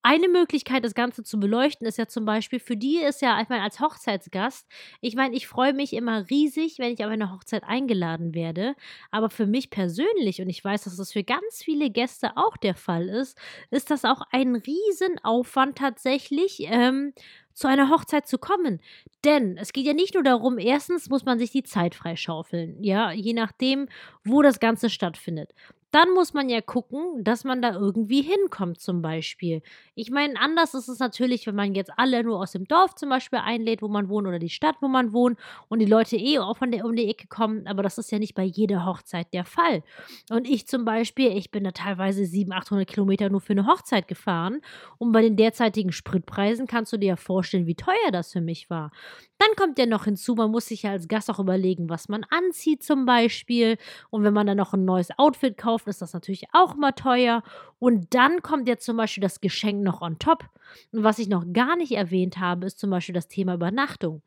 eine 0.02 0.28
Möglichkeit, 0.28 0.84
das 0.84 0.94
Ganze 0.94 1.22
zu 1.24 1.40
beleuchten, 1.40 1.86
ist 1.86 1.96
ja 1.96 2.06
zum 2.06 2.26
Beispiel, 2.26 2.60
für 2.60 2.76
die 2.76 2.98
ist 2.98 3.22
ja, 3.22 3.40
ich 3.40 3.48
meine, 3.48 3.62
als 3.62 3.80
Hochzeitsgast, 3.80 4.66
ich 5.00 5.16
meine, 5.16 5.34
ich 5.34 5.48
freue 5.48 5.72
mich 5.72 5.94
immer 5.94 6.28
riesig, 6.28 6.78
wenn 6.78 6.92
ich 6.92 7.02
auf 7.04 7.10
eine 7.10 7.32
Hochzeit 7.32 7.64
eingeladen 7.64 8.34
werde. 8.34 8.74
Aber 9.10 9.30
für 9.30 9.46
mich 9.46 9.70
persönlich, 9.70 10.42
und 10.42 10.50
ich 10.50 10.62
weiß, 10.62 10.84
dass 10.84 10.96
das 10.96 11.12
für 11.12 11.24
ganz 11.24 11.62
viele 11.62 11.90
Gäste 11.90 12.36
auch 12.36 12.58
der 12.58 12.74
Fall 12.74 13.08
ist, 13.08 13.38
ist 13.70 13.90
das 13.90 14.04
auch 14.04 14.20
ein 14.30 14.56
Riesenaufwand 14.56 15.78
tatsächlich, 15.78 16.58
ähm, 16.68 17.14
zu 17.54 17.68
einer 17.68 17.88
Hochzeit 17.90 18.26
zu 18.26 18.38
kommen. 18.38 18.80
Denn 19.24 19.56
es 19.56 19.72
geht 19.72 19.86
ja 19.86 19.94
nicht 19.94 20.14
nur 20.14 20.22
darum, 20.22 20.58
erstens 20.58 21.08
muss 21.08 21.24
man 21.24 21.38
sich 21.38 21.50
die 21.50 21.62
Zeit 21.62 21.94
freischaufeln, 21.94 22.82
ja, 22.82 23.12
je 23.12 23.32
nachdem, 23.32 23.88
wo 24.24 24.42
das 24.42 24.60
Ganze 24.60 24.90
stattfindet 24.90 25.52
dann 25.94 26.12
muss 26.12 26.34
man 26.34 26.48
ja 26.48 26.60
gucken, 26.60 27.22
dass 27.22 27.44
man 27.44 27.62
da 27.62 27.72
irgendwie 27.72 28.22
hinkommt, 28.22 28.80
zum 28.80 29.00
Beispiel. 29.00 29.62
Ich 29.94 30.10
meine, 30.10 30.40
anders 30.40 30.74
ist 30.74 30.88
es 30.88 30.98
natürlich, 30.98 31.46
wenn 31.46 31.54
man 31.54 31.76
jetzt 31.76 31.92
alle 31.96 32.24
nur 32.24 32.40
aus 32.40 32.50
dem 32.50 32.66
Dorf 32.66 32.96
zum 32.96 33.10
Beispiel 33.10 33.38
einlädt, 33.38 33.80
wo 33.80 33.86
man 33.86 34.08
wohnt, 34.08 34.26
oder 34.26 34.40
die 34.40 34.50
Stadt, 34.50 34.74
wo 34.80 34.88
man 34.88 35.12
wohnt, 35.12 35.38
und 35.68 35.78
die 35.78 35.86
Leute 35.86 36.16
eh 36.16 36.40
auch 36.40 36.56
von 36.56 36.72
der 36.72 36.84
um 36.84 36.96
die 36.96 37.08
Ecke 37.08 37.28
kommen, 37.28 37.68
aber 37.68 37.84
das 37.84 37.96
ist 37.98 38.10
ja 38.10 38.18
nicht 38.18 38.34
bei 38.34 38.42
jeder 38.42 38.84
Hochzeit 38.84 39.32
der 39.32 39.44
Fall. 39.44 39.84
Und 40.30 40.48
ich 40.48 40.66
zum 40.66 40.84
Beispiel, 40.84 41.36
ich 41.36 41.52
bin 41.52 41.62
da 41.62 41.70
teilweise 41.70 42.26
700, 42.26 42.64
800 42.64 42.88
Kilometer 42.88 43.30
nur 43.30 43.40
für 43.40 43.52
eine 43.52 43.68
Hochzeit 43.68 44.08
gefahren, 44.08 44.62
und 44.98 45.12
bei 45.12 45.22
den 45.22 45.36
derzeitigen 45.36 45.92
Spritpreisen 45.92 46.66
kannst 46.66 46.92
du 46.92 46.96
dir 46.96 47.10
ja 47.10 47.16
vorstellen, 47.16 47.68
wie 47.68 47.76
teuer 47.76 48.10
das 48.10 48.32
für 48.32 48.40
mich 48.40 48.68
war. 48.68 48.90
Dann 49.38 49.56
kommt 49.56 49.78
ja 49.78 49.86
noch 49.86 50.04
hinzu, 50.04 50.34
man 50.34 50.50
muss 50.50 50.66
sich 50.66 50.84
ja 50.84 50.92
als 50.92 51.08
Gast 51.08 51.28
auch 51.30 51.38
überlegen, 51.38 51.88
was 51.88 52.08
man 52.08 52.24
anzieht 52.30 52.82
zum 52.82 53.04
Beispiel. 53.04 53.78
Und 54.10 54.22
wenn 54.22 54.32
man 54.32 54.46
dann 54.46 54.56
noch 54.56 54.74
ein 54.74 54.84
neues 54.84 55.08
Outfit 55.18 55.56
kauft, 55.58 55.83
ist 55.88 56.02
das 56.02 56.12
natürlich 56.12 56.46
auch 56.52 56.74
mal 56.74 56.92
teuer. 56.92 57.42
Und 57.78 58.14
dann 58.14 58.42
kommt 58.42 58.68
ja 58.68 58.76
zum 58.78 58.96
Beispiel 58.96 59.22
das 59.22 59.40
Geschenk 59.40 59.82
noch 59.82 60.00
on 60.00 60.18
top. 60.18 60.44
Und 60.92 61.02
was 61.04 61.18
ich 61.18 61.28
noch 61.28 61.44
gar 61.52 61.76
nicht 61.76 61.92
erwähnt 61.92 62.38
habe, 62.38 62.66
ist 62.66 62.78
zum 62.78 62.90
Beispiel 62.90 63.14
das 63.14 63.28
Thema 63.28 63.54
Übernachtung. 63.54 64.22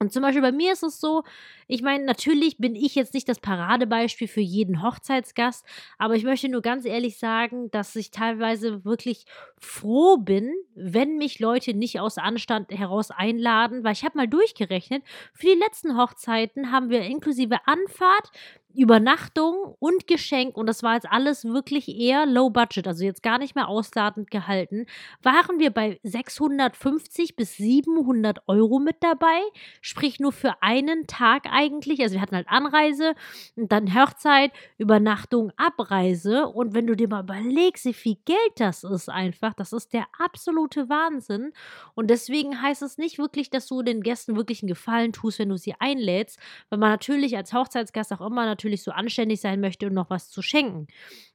Und 0.00 0.12
zum 0.12 0.22
Beispiel 0.22 0.42
bei 0.42 0.52
mir 0.52 0.72
ist 0.72 0.84
es 0.84 1.00
so, 1.00 1.24
ich 1.66 1.82
meine, 1.82 2.04
natürlich 2.04 2.58
bin 2.58 2.76
ich 2.76 2.94
jetzt 2.94 3.14
nicht 3.14 3.28
das 3.28 3.40
Paradebeispiel 3.40 4.28
für 4.28 4.40
jeden 4.40 4.80
Hochzeitsgast, 4.82 5.66
aber 5.98 6.14
ich 6.14 6.22
möchte 6.22 6.48
nur 6.48 6.62
ganz 6.62 6.84
ehrlich 6.84 7.18
sagen, 7.18 7.68
dass 7.72 7.96
ich 7.96 8.12
teilweise 8.12 8.84
wirklich 8.84 9.24
froh 9.58 10.16
bin, 10.16 10.54
wenn 10.76 11.16
mich 11.16 11.40
Leute 11.40 11.74
nicht 11.74 11.98
aus 11.98 12.16
Anstand 12.16 12.70
heraus 12.70 13.10
einladen, 13.10 13.82
weil 13.82 13.92
ich 13.92 14.04
habe 14.04 14.16
mal 14.16 14.28
durchgerechnet, 14.28 15.02
für 15.32 15.48
die 15.48 15.58
letzten 15.58 15.98
Hochzeiten 15.98 16.70
haben 16.70 16.90
wir 16.90 17.00
inklusive 17.02 17.58
Anfahrt 17.66 18.30
Übernachtung 18.78 19.74
und 19.80 20.06
Geschenk, 20.06 20.56
und 20.56 20.66
das 20.66 20.84
war 20.84 20.94
jetzt 20.94 21.10
alles 21.10 21.44
wirklich 21.44 21.88
eher 21.88 22.26
low 22.26 22.48
budget, 22.48 22.86
also 22.86 23.04
jetzt 23.04 23.24
gar 23.24 23.38
nicht 23.38 23.56
mehr 23.56 23.66
ausladend 23.66 24.30
gehalten, 24.30 24.86
waren 25.20 25.58
wir 25.58 25.70
bei 25.70 25.98
650 26.04 27.34
bis 27.34 27.56
700 27.56 28.38
Euro 28.46 28.78
mit 28.78 28.98
dabei, 29.00 29.40
sprich 29.80 30.20
nur 30.20 30.30
für 30.30 30.62
einen 30.62 31.08
Tag 31.08 31.46
eigentlich. 31.50 32.00
Also 32.02 32.14
wir 32.14 32.20
hatten 32.20 32.36
halt 32.36 32.48
Anreise 32.48 33.14
und 33.56 33.72
dann 33.72 33.92
Hochzeit, 33.96 34.52
Übernachtung, 34.76 35.50
Abreise. 35.56 36.46
Und 36.46 36.72
wenn 36.72 36.86
du 36.86 36.94
dir 36.94 37.08
mal 37.08 37.24
überlegst, 37.24 37.84
wie 37.84 37.92
viel 37.92 38.16
Geld 38.26 38.38
das 38.58 38.84
ist 38.84 39.08
einfach, 39.08 39.54
das 39.54 39.72
ist 39.72 39.92
der 39.92 40.06
absolute 40.20 40.88
Wahnsinn. 40.88 41.52
Und 41.96 42.10
deswegen 42.10 42.62
heißt 42.62 42.82
es 42.82 42.96
nicht 42.96 43.18
wirklich, 43.18 43.50
dass 43.50 43.66
du 43.66 43.82
den 43.82 44.02
Gästen 44.02 44.36
wirklich 44.36 44.62
einen 44.62 44.68
Gefallen 44.68 45.12
tust, 45.12 45.40
wenn 45.40 45.48
du 45.48 45.56
sie 45.56 45.74
einlädst, 45.80 46.38
weil 46.70 46.78
man 46.78 46.90
natürlich 46.90 47.36
als 47.36 47.52
Hochzeitsgast 47.52 48.12
auch 48.12 48.20
immer 48.20 48.46
natürlich 48.46 48.67
natürlich 48.68 48.82
so 48.82 48.90
anständig 48.90 49.40
sein 49.40 49.60
möchte 49.60 49.86
und 49.86 49.94
noch 49.94 50.10
was 50.10 50.30
zu 50.30 50.42
schenken. 50.42 50.86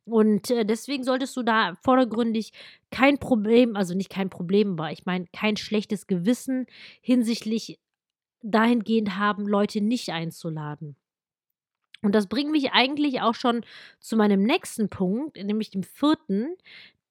Und 0.06 0.52
äh, 0.52 0.66
deswegen 0.66 1.04
solltest 1.04 1.36
du 1.36 1.44
da 1.44 1.76
vordergründig 1.84 2.52
kein 2.92 3.18
Problem, 3.18 3.76
also 3.76 3.96
nicht 3.96 4.10
kein 4.10 4.30
Problem, 4.30 4.74
aber 4.74 4.92
ich 4.92 5.06
meine 5.06 5.26
kein 5.34 5.58
schlechtes 5.58 6.08
Gewissen 6.08 6.68
hinsichtlich 7.02 7.80
dahingehend 8.42 9.18
haben, 9.18 9.48
Leute 9.48 9.82
nicht 9.82 10.10
einzuladen. 10.10 10.96
Und 12.02 12.14
das 12.14 12.28
bringt 12.28 12.52
mich 12.52 12.74
eigentlich 12.74 13.22
auch 13.22 13.34
schon 13.34 13.66
zu 14.00 14.18
meinem 14.18 14.44
nächsten 14.44 14.90
Punkt, 14.90 15.38
nämlich 15.38 15.72
dem 15.72 15.84
vierten, 15.84 16.56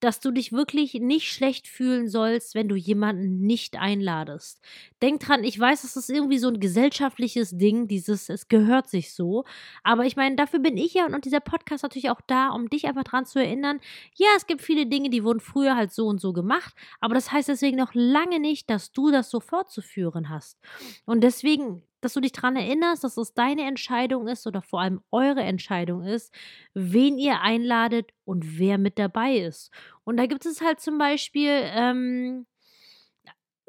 dass 0.02 0.18
du 0.18 0.32
dich 0.32 0.52
wirklich 0.52 0.94
nicht 0.94 1.32
schlecht 1.32 1.68
fühlen 1.68 2.08
sollst, 2.08 2.56
wenn 2.56 2.68
du 2.68 2.74
jemanden 2.74 3.38
nicht 3.38 3.76
einladest. 3.76 4.60
Denk 5.00 5.20
dran, 5.20 5.44
ich 5.44 5.58
weiß, 5.58 5.84
es 5.84 5.96
ist 5.96 6.10
irgendwie 6.10 6.38
so 6.38 6.48
ein 6.48 6.58
gesellschaftliches 6.58 7.56
Ding, 7.56 7.86
dieses, 7.86 8.28
es 8.28 8.48
gehört 8.48 8.88
sich 8.88 9.14
so. 9.14 9.44
Aber 9.84 10.04
ich 10.04 10.16
meine, 10.16 10.34
dafür 10.34 10.58
bin 10.58 10.76
ich 10.76 10.94
ja 10.94 11.06
und 11.06 11.24
dieser 11.24 11.38
Podcast 11.38 11.84
natürlich 11.84 12.10
auch 12.10 12.20
da, 12.26 12.48
um 12.48 12.68
dich 12.68 12.86
einfach 12.86 13.04
dran 13.04 13.26
zu 13.26 13.38
erinnern. 13.38 13.78
Ja, 14.16 14.26
es 14.36 14.48
gibt 14.48 14.62
viele 14.62 14.86
Dinge, 14.86 15.08
die 15.08 15.22
wurden 15.22 15.38
früher 15.38 15.76
halt 15.76 15.92
so 15.92 16.08
und 16.08 16.20
so 16.20 16.32
gemacht, 16.32 16.74
aber 16.98 17.14
das 17.14 17.30
heißt 17.30 17.48
deswegen 17.48 17.76
noch 17.76 17.94
lange 17.94 18.40
nicht, 18.40 18.70
dass 18.70 18.90
du 18.90 19.12
das 19.12 19.30
so 19.30 19.38
fortzuführen 19.38 20.30
hast. 20.30 20.58
Und 21.04 21.20
deswegen 21.22 21.84
dass 22.02 22.14
du 22.14 22.20
dich 22.20 22.32
daran 22.32 22.56
erinnerst, 22.56 23.04
dass 23.04 23.16
es 23.16 23.32
deine 23.32 23.62
Entscheidung 23.62 24.26
ist 24.26 24.46
oder 24.46 24.60
vor 24.60 24.80
allem 24.80 25.00
eure 25.12 25.40
Entscheidung 25.40 26.02
ist, 26.02 26.34
wen 26.74 27.16
ihr 27.16 27.40
einladet 27.40 28.10
und 28.24 28.58
wer 28.58 28.76
mit 28.76 28.98
dabei 28.98 29.36
ist. 29.36 29.70
Und 30.04 30.16
da 30.16 30.26
gibt 30.26 30.46
es 30.46 30.60
halt 30.60 30.80
zum 30.80 30.98
Beispiel 30.98 31.50
ähm, 31.50 32.46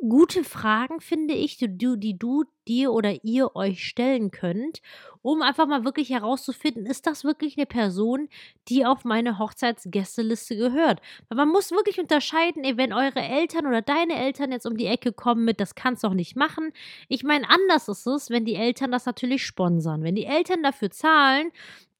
gute 0.09 0.43
Fragen, 0.43 0.99
finde 0.99 1.33
ich, 1.33 1.57
die 1.57 1.77
du, 1.77 1.95
die 1.95 2.17
du 2.17 2.43
dir 2.67 2.91
oder 2.91 3.23
ihr 3.23 3.55
euch 3.55 3.83
stellen 3.85 4.31
könnt, 4.31 4.81
um 5.21 5.41
einfach 5.41 5.67
mal 5.67 5.85
wirklich 5.85 6.09
herauszufinden, 6.09 6.85
ist 6.85 7.07
das 7.07 7.23
wirklich 7.23 7.57
eine 7.57 7.65
Person, 7.65 8.27
die 8.67 8.85
auf 8.85 9.05
meine 9.05 9.39
Hochzeitsgästeliste 9.39 10.57
gehört? 10.57 11.01
Weil 11.29 11.37
man 11.37 11.49
muss 11.49 11.71
wirklich 11.71 11.99
unterscheiden, 11.99 12.63
ey, 12.63 12.77
wenn 12.77 12.93
eure 12.93 13.21
Eltern 13.21 13.65
oder 13.65 13.81
deine 13.81 14.15
Eltern 14.15 14.51
jetzt 14.51 14.65
um 14.65 14.75
die 14.75 14.87
Ecke 14.87 15.13
kommen 15.13 15.45
mit, 15.45 15.59
das 15.59 15.75
kannst 15.75 16.03
du 16.03 16.07
auch 16.07 16.13
nicht 16.13 16.35
machen. 16.35 16.71
Ich 17.07 17.23
meine, 17.23 17.49
anders 17.49 17.87
ist 17.87 18.05
es, 18.05 18.29
wenn 18.29 18.45
die 18.45 18.55
Eltern 18.55 18.91
das 18.91 19.05
natürlich 19.05 19.45
sponsern. 19.45 20.03
Wenn 20.03 20.15
die 20.15 20.25
Eltern 20.25 20.63
dafür 20.63 20.91
zahlen, 20.91 21.51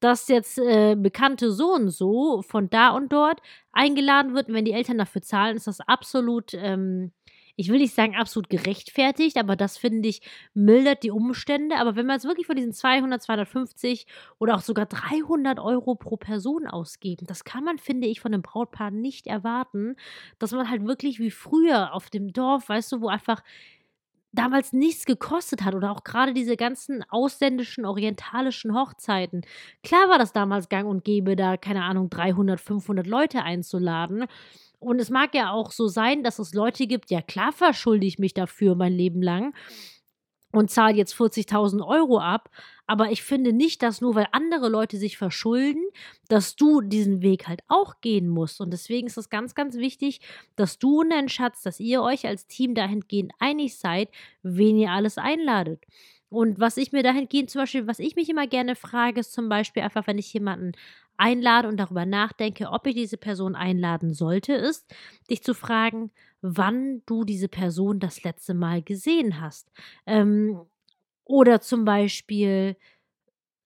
dass 0.04 0.28
jetzt 0.28 0.58
äh, 0.58 0.96
bekannte 0.96 1.50
so 1.52 1.72
und 1.74 1.90
so 1.90 2.42
von 2.42 2.68
da 2.70 2.90
und 2.90 3.12
dort 3.12 3.40
eingeladen 3.72 4.34
wird, 4.34 4.48
und 4.48 4.54
wenn 4.54 4.64
die 4.64 4.72
Eltern 4.72 4.98
dafür 4.98 5.22
zahlen, 5.22 5.56
ist 5.56 5.66
das 5.66 5.80
absolut 5.80 6.54
ähm, 6.54 7.12
ich 7.56 7.68
will 7.68 7.78
nicht 7.78 7.94
sagen 7.94 8.16
absolut 8.16 8.48
gerechtfertigt, 8.50 9.36
aber 9.36 9.54
das 9.56 9.78
finde 9.78 10.08
ich 10.08 10.22
mildert 10.54 11.02
die 11.02 11.10
Umstände. 11.10 11.76
Aber 11.76 11.94
wenn 11.96 12.06
man 12.06 12.16
jetzt 12.16 12.26
wirklich 12.26 12.46
von 12.46 12.56
diesen 12.56 12.72
200, 12.72 13.22
250 13.22 14.06
oder 14.38 14.56
auch 14.56 14.60
sogar 14.60 14.86
300 14.86 15.60
Euro 15.60 15.94
pro 15.94 16.16
Person 16.16 16.66
ausgeben, 16.66 17.26
das 17.26 17.44
kann 17.44 17.64
man, 17.64 17.78
finde 17.78 18.08
ich, 18.08 18.20
von 18.20 18.34
einem 18.34 18.42
Brautpaar 18.42 18.90
nicht 18.90 19.26
erwarten, 19.26 19.96
dass 20.38 20.52
man 20.52 20.68
halt 20.68 20.84
wirklich 20.86 21.20
wie 21.20 21.30
früher 21.30 21.92
auf 21.94 22.10
dem 22.10 22.32
Dorf, 22.32 22.68
weißt 22.68 22.92
du, 22.92 23.00
wo 23.00 23.08
einfach 23.08 23.42
damals 24.34 24.72
nichts 24.72 25.04
gekostet 25.04 25.64
hat 25.64 25.74
oder 25.74 25.90
auch 25.90 26.04
gerade 26.04 26.34
diese 26.34 26.56
ganzen 26.56 27.04
ausländischen, 27.08 27.84
orientalischen 27.84 28.74
Hochzeiten. 28.74 29.42
Klar 29.82 30.08
war 30.08 30.18
das 30.18 30.32
damals 30.32 30.68
gang 30.68 30.88
und 30.88 31.04
gäbe, 31.04 31.36
da, 31.36 31.56
keine 31.56 31.84
Ahnung, 31.84 32.10
300, 32.10 32.60
500 32.60 33.06
Leute 33.06 33.42
einzuladen. 33.42 34.26
Und 34.80 35.00
es 35.00 35.08
mag 35.08 35.34
ja 35.34 35.50
auch 35.52 35.70
so 35.70 35.88
sein, 35.88 36.22
dass 36.22 36.38
es 36.38 36.52
Leute 36.52 36.86
gibt, 36.86 37.10
ja 37.10 37.22
klar 37.22 37.52
verschulde 37.52 38.06
ich 38.06 38.18
mich 38.18 38.34
dafür 38.34 38.74
mein 38.74 38.92
Leben 38.92 39.22
lang 39.22 39.54
und 40.56 40.70
zahle 40.70 40.96
jetzt 40.96 41.14
40.000 41.14 41.86
Euro 41.86 42.18
ab. 42.18 42.50
Aber 42.86 43.10
ich 43.10 43.22
finde 43.22 43.52
nicht, 43.52 43.82
dass 43.82 44.00
nur 44.00 44.14
weil 44.14 44.26
andere 44.32 44.68
Leute 44.68 44.98
sich 44.98 45.16
verschulden, 45.16 45.82
dass 46.28 46.56
du 46.56 46.80
diesen 46.82 47.22
Weg 47.22 47.48
halt 47.48 47.62
auch 47.68 48.00
gehen 48.00 48.28
musst. 48.28 48.60
Und 48.60 48.70
deswegen 48.72 49.06
ist 49.06 49.16
es 49.16 49.30
ganz, 49.30 49.54
ganz 49.54 49.76
wichtig, 49.76 50.20
dass 50.56 50.78
du 50.78 51.00
und 51.00 51.10
dein 51.10 51.28
Schatz, 51.28 51.62
dass 51.62 51.80
ihr 51.80 52.02
euch 52.02 52.26
als 52.26 52.46
Team 52.46 52.74
dahingehend 52.74 53.32
einig 53.38 53.78
seid, 53.78 54.10
wen 54.42 54.76
ihr 54.76 54.90
alles 54.90 55.18
einladet. 55.18 55.82
Und 56.28 56.58
was 56.58 56.76
ich 56.76 56.90
mir 56.92 57.02
dahingehend 57.02 57.50
zum 57.50 57.62
Beispiel, 57.62 57.86
was 57.86 58.00
ich 58.00 58.16
mich 58.16 58.28
immer 58.28 58.46
gerne 58.46 58.74
frage, 58.74 59.20
ist 59.20 59.32
zum 59.32 59.48
Beispiel 59.48 59.82
einfach, 59.82 60.06
wenn 60.06 60.18
ich 60.18 60.32
jemanden 60.32 60.72
einlade 61.16 61.68
und 61.68 61.76
darüber 61.78 62.06
nachdenke, 62.06 62.68
ob 62.70 62.86
ich 62.86 62.94
diese 62.94 63.16
Person 63.16 63.54
einladen 63.54 64.12
sollte, 64.14 64.54
ist, 64.54 64.92
dich 65.30 65.42
zu 65.42 65.54
fragen, 65.54 66.10
wann 66.42 67.02
du 67.06 67.24
diese 67.24 67.48
Person 67.48 68.00
das 68.00 68.22
letzte 68.24 68.54
Mal 68.54 68.82
gesehen 68.82 69.40
hast. 69.40 69.70
Ähm, 70.06 70.60
oder 71.24 71.60
zum 71.60 71.84
Beispiel 71.84 72.76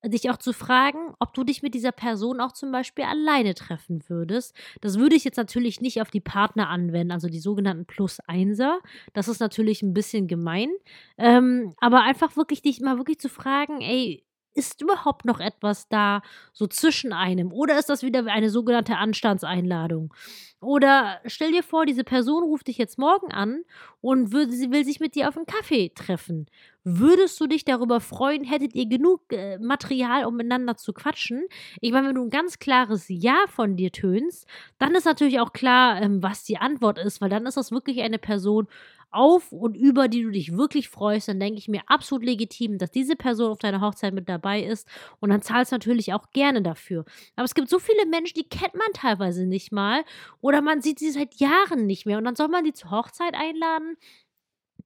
dich 0.04 0.30
auch 0.30 0.36
zu 0.36 0.52
fragen, 0.52 1.14
ob 1.18 1.34
du 1.34 1.42
dich 1.42 1.62
mit 1.62 1.74
dieser 1.74 1.90
Person 1.92 2.40
auch 2.40 2.52
zum 2.52 2.70
Beispiel 2.70 3.04
alleine 3.04 3.54
treffen 3.54 4.02
würdest. 4.08 4.54
Das 4.80 4.98
würde 4.98 5.16
ich 5.16 5.24
jetzt 5.24 5.36
natürlich 5.36 5.80
nicht 5.80 6.00
auf 6.00 6.10
die 6.10 6.20
Partner 6.20 6.68
anwenden, 6.68 7.10
also 7.12 7.28
die 7.28 7.40
sogenannten 7.40 7.84
Plus-Einser. 7.84 8.78
Das 9.12 9.26
ist 9.26 9.40
natürlich 9.40 9.82
ein 9.82 9.94
bisschen 9.94 10.28
gemein. 10.28 10.70
Ähm, 11.18 11.74
aber 11.78 12.02
einfach 12.02 12.36
wirklich 12.36 12.62
dich 12.62 12.80
mal 12.80 12.96
wirklich 12.98 13.18
zu 13.18 13.28
fragen, 13.28 13.80
ey, 13.80 14.24
ist 14.58 14.82
überhaupt 14.82 15.24
noch 15.24 15.40
etwas 15.40 15.88
da, 15.88 16.22
so 16.52 16.66
zwischen 16.66 17.12
einem? 17.12 17.52
Oder 17.52 17.78
ist 17.78 17.88
das 17.88 18.02
wieder 18.02 18.26
eine 18.26 18.50
sogenannte 18.50 18.96
Anstandseinladung? 18.96 20.12
Oder 20.60 21.20
stell 21.24 21.52
dir 21.52 21.62
vor, 21.62 21.86
diese 21.86 22.02
Person 22.02 22.42
ruft 22.42 22.66
dich 22.66 22.78
jetzt 22.78 22.98
morgen 22.98 23.30
an 23.30 23.62
und 24.00 24.32
will, 24.32 24.50
sie 24.50 24.72
will 24.72 24.84
sich 24.84 24.98
mit 24.98 25.14
dir 25.14 25.28
auf 25.28 25.36
einen 25.36 25.46
Kaffee 25.46 25.92
treffen. 25.94 26.46
Würdest 26.82 27.38
du 27.40 27.46
dich 27.46 27.64
darüber 27.64 28.00
freuen? 28.00 28.42
Hättet 28.42 28.74
ihr 28.74 28.86
genug 28.86 29.32
äh, 29.32 29.58
Material, 29.58 30.24
um 30.24 30.36
miteinander 30.36 30.76
zu 30.76 30.92
quatschen? 30.92 31.44
Ich 31.80 31.92
meine, 31.92 32.08
wenn 32.08 32.16
du 32.16 32.24
ein 32.24 32.30
ganz 32.30 32.58
klares 32.58 33.04
Ja 33.08 33.36
von 33.48 33.76
dir 33.76 33.92
tönst, 33.92 34.48
dann 34.78 34.94
ist 34.96 35.04
natürlich 35.04 35.38
auch 35.38 35.52
klar, 35.52 36.02
ähm, 36.02 36.22
was 36.22 36.42
die 36.44 36.58
Antwort 36.58 36.98
ist, 36.98 37.20
weil 37.20 37.28
dann 37.28 37.46
ist 37.46 37.56
das 37.56 37.70
wirklich 37.70 38.00
eine 38.00 38.18
Person, 38.18 38.66
auf 39.10 39.52
und 39.52 39.76
über 39.76 40.08
die 40.08 40.22
du 40.22 40.30
dich 40.30 40.56
wirklich 40.56 40.88
freust, 40.88 41.28
dann 41.28 41.40
denke 41.40 41.58
ich 41.58 41.68
mir 41.68 41.82
absolut 41.86 42.24
legitim, 42.24 42.78
dass 42.78 42.90
diese 42.90 43.16
Person 43.16 43.50
auf 43.50 43.58
deiner 43.58 43.80
Hochzeit 43.80 44.14
mit 44.14 44.28
dabei 44.28 44.62
ist 44.62 44.88
und 45.20 45.30
dann 45.30 45.42
zahlst 45.42 45.72
du 45.72 45.76
natürlich 45.76 46.12
auch 46.14 46.30
gerne 46.32 46.62
dafür. 46.62 47.04
Aber 47.36 47.44
es 47.44 47.54
gibt 47.54 47.68
so 47.68 47.78
viele 47.78 48.06
Menschen, 48.06 48.34
die 48.34 48.48
kennt 48.48 48.74
man 48.74 48.92
teilweise 48.94 49.46
nicht 49.46 49.72
mal 49.72 50.04
oder 50.40 50.62
man 50.62 50.82
sieht 50.82 50.98
sie 50.98 51.10
seit 51.10 51.34
Jahren 51.36 51.86
nicht 51.86 52.06
mehr 52.06 52.18
und 52.18 52.24
dann 52.24 52.36
soll 52.36 52.48
man 52.48 52.64
die 52.64 52.72
zur 52.72 52.90
Hochzeit 52.90 53.34
einladen. 53.34 53.96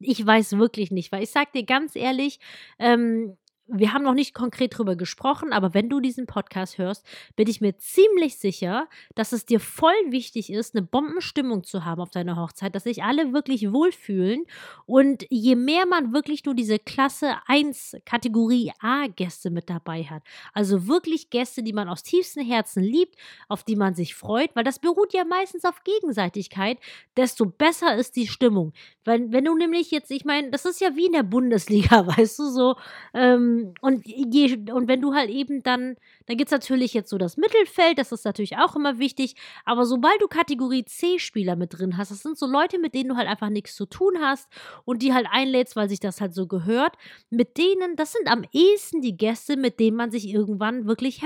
Ich 0.01 0.25
weiß 0.25 0.59
wirklich 0.59 0.91
nicht, 0.91 1.13
weil 1.13 1.23
ich 1.23 1.31
sag 1.31 1.53
dir 1.53 1.65
ganz 1.65 1.97
ehrlich, 1.97 2.41
ähm, 2.79 3.37
wir 3.73 3.93
haben 3.93 4.05
noch 4.05 4.15
nicht 4.15 4.35
konkret 4.35 4.77
drüber 4.77 4.97
gesprochen, 4.97 5.53
aber 5.53 5.75
wenn 5.75 5.89
du 5.89 6.01
diesen 6.01 6.27
Podcast 6.27 6.79
hörst, 6.79 7.07
bin 7.37 7.49
ich 7.49 7.61
mir 7.61 7.77
ziemlich 7.79 8.39
sicher, 8.39 8.89
dass 9.15 9.33
es 9.33 9.47
dir 9.47 9.61
voll 9.61 9.93
wichtig 10.09 10.53
ist, 10.53 10.75
eine 10.75 10.83
Bombenstimmung 10.87 11.65
zu 11.65 11.85
haben 11.85 12.01
auf 12.01 12.11
deiner 12.11 12.37
Hochzeit, 12.37 12.75
dass 12.75 12.85
sich 12.85 13.03
alle 13.03 13.33
wirklich 13.33 13.73
wohlfühlen. 13.73 14.45
Und 14.85 15.27
je 15.31 15.57
mehr 15.57 15.87
man 15.87 16.13
wirklich 16.13 16.45
nur 16.45 16.55
diese 16.55 16.79
Klasse 16.79 17.37
1 17.47 17.97
Kategorie 18.05 18.73
A 18.81 19.07
Gäste 19.07 19.51
mit 19.51 19.71
dabei 19.71 20.05
hat, 20.05 20.23
also 20.53 20.87
wirklich 20.87 21.31
Gäste, 21.31 21.63
die 21.63 21.73
man 21.73 21.89
aus 21.89 22.03
tiefstem 22.03 22.45
Herzen 22.45 22.83
liebt, 22.83 23.17
auf 23.49 23.65
die 23.65 23.77
man 23.77 23.95
sich 23.95 24.15
freut, 24.15 24.55
weil 24.55 24.65
das 24.65 24.79
beruht 24.79 25.15
ja 25.15 25.25
meistens 25.25 25.65
auf 25.65 25.83
Gegenseitigkeit, 25.85 26.79
desto 27.17 27.47
besser 27.47 27.97
ist 27.97 28.17
die 28.17 28.27
Stimmung. 28.27 28.73
Weil, 29.05 29.33
wenn 29.33 29.45
du 29.45 29.57
nämlich 29.57 29.91
jetzt, 29.91 30.11
ich 30.11 30.25
meine, 30.25 30.51
das 30.51 30.65
ist 30.65 30.81
ja 30.81 30.95
wie 30.95 31.07
in 31.07 31.13
der 31.13 31.23
Bundesliga, 31.23 32.07
weißt 32.17 32.39
du, 32.39 32.51
so, 32.51 32.77
ähm, 33.15 33.62
und, 33.81 34.07
je, 34.07 34.59
und 34.73 34.89
wenn 34.89 35.01
du 35.01 35.15
halt 35.15 35.31
eben 35.31 35.63
dann 35.63 35.97
Dann 36.27 36.37
gibt 36.37 36.49
es 36.49 36.53
natürlich 36.53 36.95
jetzt 36.95 37.11
so 37.11 37.19
das 37.19 37.37
Mittelfeld, 37.37 37.99
das 37.99 38.13
ist 38.13 38.25
natürlich 38.25 38.57
auch 38.57 38.77
immer 38.77 38.99
wichtig. 38.99 39.35
Aber 39.65 39.85
sobald 39.85 40.21
du 40.21 40.29
Kategorie 40.29 40.85
C-Spieler 40.85 41.57
mit 41.57 41.79
drin 41.79 41.97
hast, 41.97 42.11
das 42.11 42.23
sind 42.23 42.39
so 42.39 42.47
Leute, 42.47 42.79
mit 42.79 42.95
denen 42.95 43.11
du 43.11 43.17
halt 43.17 43.29
einfach 43.29 43.51
nichts 43.51 43.75
zu 43.75 43.87
tun 43.87 44.19
hast 44.21 44.49
und 44.85 45.03
die 45.03 45.13
halt 45.13 45.27
einlädst, 45.31 45.77
weil 45.77 45.89
sich 45.89 46.01
das 46.01 46.21
halt 46.21 46.35
so 46.35 46.47
gehört. 46.47 46.97
Mit 47.31 47.59
denen, 47.59 47.97
das 47.97 48.13
sind 48.13 48.29
am 48.31 48.45
ehesten 48.53 49.01
die 49.01 49.17
Gäste, 49.17 49.57
mit 49.57 49.81
denen 49.81 49.97
man 49.97 50.11
sich 50.11 50.29
irgendwann 50.29 50.87
wirklich 50.87 51.23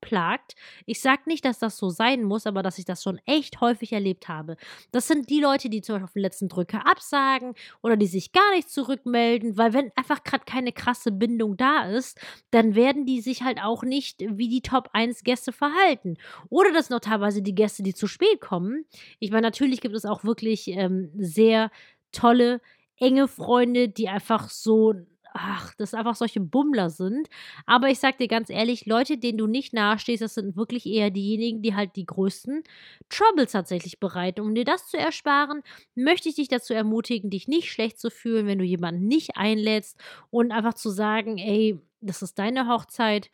herumplagt. 0.00 0.54
Ich 0.86 1.00
sag 1.00 1.26
nicht, 1.26 1.44
dass 1.44 1.58
das 1.58 1.76
so 1.76 1.90
sein 1.90 2.22
muss, 2.22 2.46
aber 2.46 2.62
dass 2.62 2.78
ich 2.78 2.84
das 2.84 3.02
schon 3.02 3.20
echt 3.26 3.60
häufig 3.60 3.92
erlebt 3.92 4.28
habe. 4.28 4.56
Das 4.92 5.06
sind 5.06 5.30
die 5.30 5.40
Leute, 5.40 5.68
die 5.68 5.80
zum 5.80 5.94
Beispiel 5.94 6.04
auf 6.04 6.12
den 6.12 6.22
letzten 6.22 6.48
Drücker 6.48 6.86
absagen 6.86 7.54
oder 7.82 7.96
die 7.96 8.06
sich 8.06 8.32
gar 8.32 8.54
nicht 8.54 8.70
zurückmelden, 8.70 9.56
weil 9.56 9.72
wenn 9.72 9.92
einfach 9.96 10.24
gerade 10.24 10.44
keine 10.44 10.72
krasse 10.72 11.12
Bindung 11.12 11.56
da 11.56 11.84
ist, 11.84 12.18
dann 12.50 12.74
werden 12.74 13.06
die 13.06 13.20
sich 13.20 13.42
halt 13.42 13.58
auch 13.62 13.82
nicht 13.82 14.20
wie 14.20 14.48
die 14.48 14.62
Top 14.62 14.90
1 14.92 15.24
Gäste 15.24 15.52
verhalten. 15.52 16.16
Oder 16.48 16.72
das 16.72 16.90
noch 16.90 17.00
teilweise 17.00 17.42
die 17.42 17.54
Gäste, 17.54 17.82
die 17.82 17.94
zu 17.94 18.06
spät 18.06 18.40
kommen. 18.40 18.84
Ich 19.18 19.30
meine, 19.30 19.46
natürlich 19.46 19.80
gibt 19.80 19.94
es 19.94 20.04
auch 20.04 20.24
wirklich 20.24 20.68
ähm, 20.68 21.10
sehr 21.16 21.70
tolle, 22.12 22.60
enge 22.96 23.28
Freunde, 23.28 23.88
die 23.88 24.08
einfach 24.08 24.50
so 24.50 24.94
ach, 25.34 25.74
das 25.74 25.94
einfach 25.94 26.14
solche 26.14 26.40
Bummler 26.40 26.90
sind. 26.90 27.28
Aber 27.66 27.88
ich 27.88 27.98
sag 27.98 28.18
dir 28.18 28.28
ganz 28.28 28.50
ehrlich, 28.50 28.86
Leute, 28.86 29.18
denen 29.18 29.38
du 29.38 29.46
nicht 29.46 29.72
nahestehst, 29.72 30.22
das 30.22 30.34
sind 30.34 30.56
wirklich 30.56 30.86
eher 30.86 31.10
diejenigen, 31.10 31.62
die 31.62 31.74
halt 31.74 31.96
die 31.96 32.06
größten 32.06 32.62
Troubles 33.08 33.52
tatsächlich 33.52 34.00
bereiten. 34.00 34.40
Um 34.40 34.54
dir 34.54 34.64
das 34.64 34.88
zu 34.88 34.98
ersparen, 34.98 35.62
möchte 35.94 36.28
ich 36.28 36.36
dich 36.36 36.48
dazu 36.48 36.74
ermutigen, 36.74 37.30
dich 37.30 37.48
nicht 37.48 37.70
schlecht 37.70 37.98
zu 37.98 38.10
fühlen, 38.10 38.46
wenn 38.46 38.58
du 38.58 38.64
jemanden 38.64 39.06
nicht 39.06 39.36
einlädst 39.36 39.98
und 40.30 40.52
einfach 40.52 40.74
zu 40.74 40.90
sagen, 40.90 41.38
ey, 41.38 41.78
das 42.00 42.22
ist 42.22 42.38
deine 42.38 42.68
Hochzeit. 42.68 43.30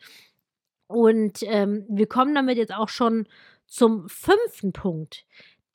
Und 0.87 1.39
ähm, 1.43 1.85
wir 1.89 2.07
kommen 2.07 2.35
damit 2.35 2.57
jetzt 2.57 2.73
auch 2.73 2.89
schon 2.89 3.27
zum 3.65 4.07
fünften 4.07 4.71
Punkt. 4.73 5.25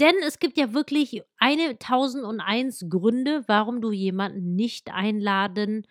Denn 0.01 0.15
es 0.27 0.39
gibt 0.39 0.57
ja 0.57 0.73
wirklich 0.73 1.23
eine 1.39 1.79
tausend 1.79 2.25
und 2.25 2.41
eins 2.41 2.87
Gründe, 2.89 3.45
warum 3.47 3.81
du 3.81 3.93
jemanden 3.93 4.57
nicht 4.57 4.93
einladen 4.93 5.87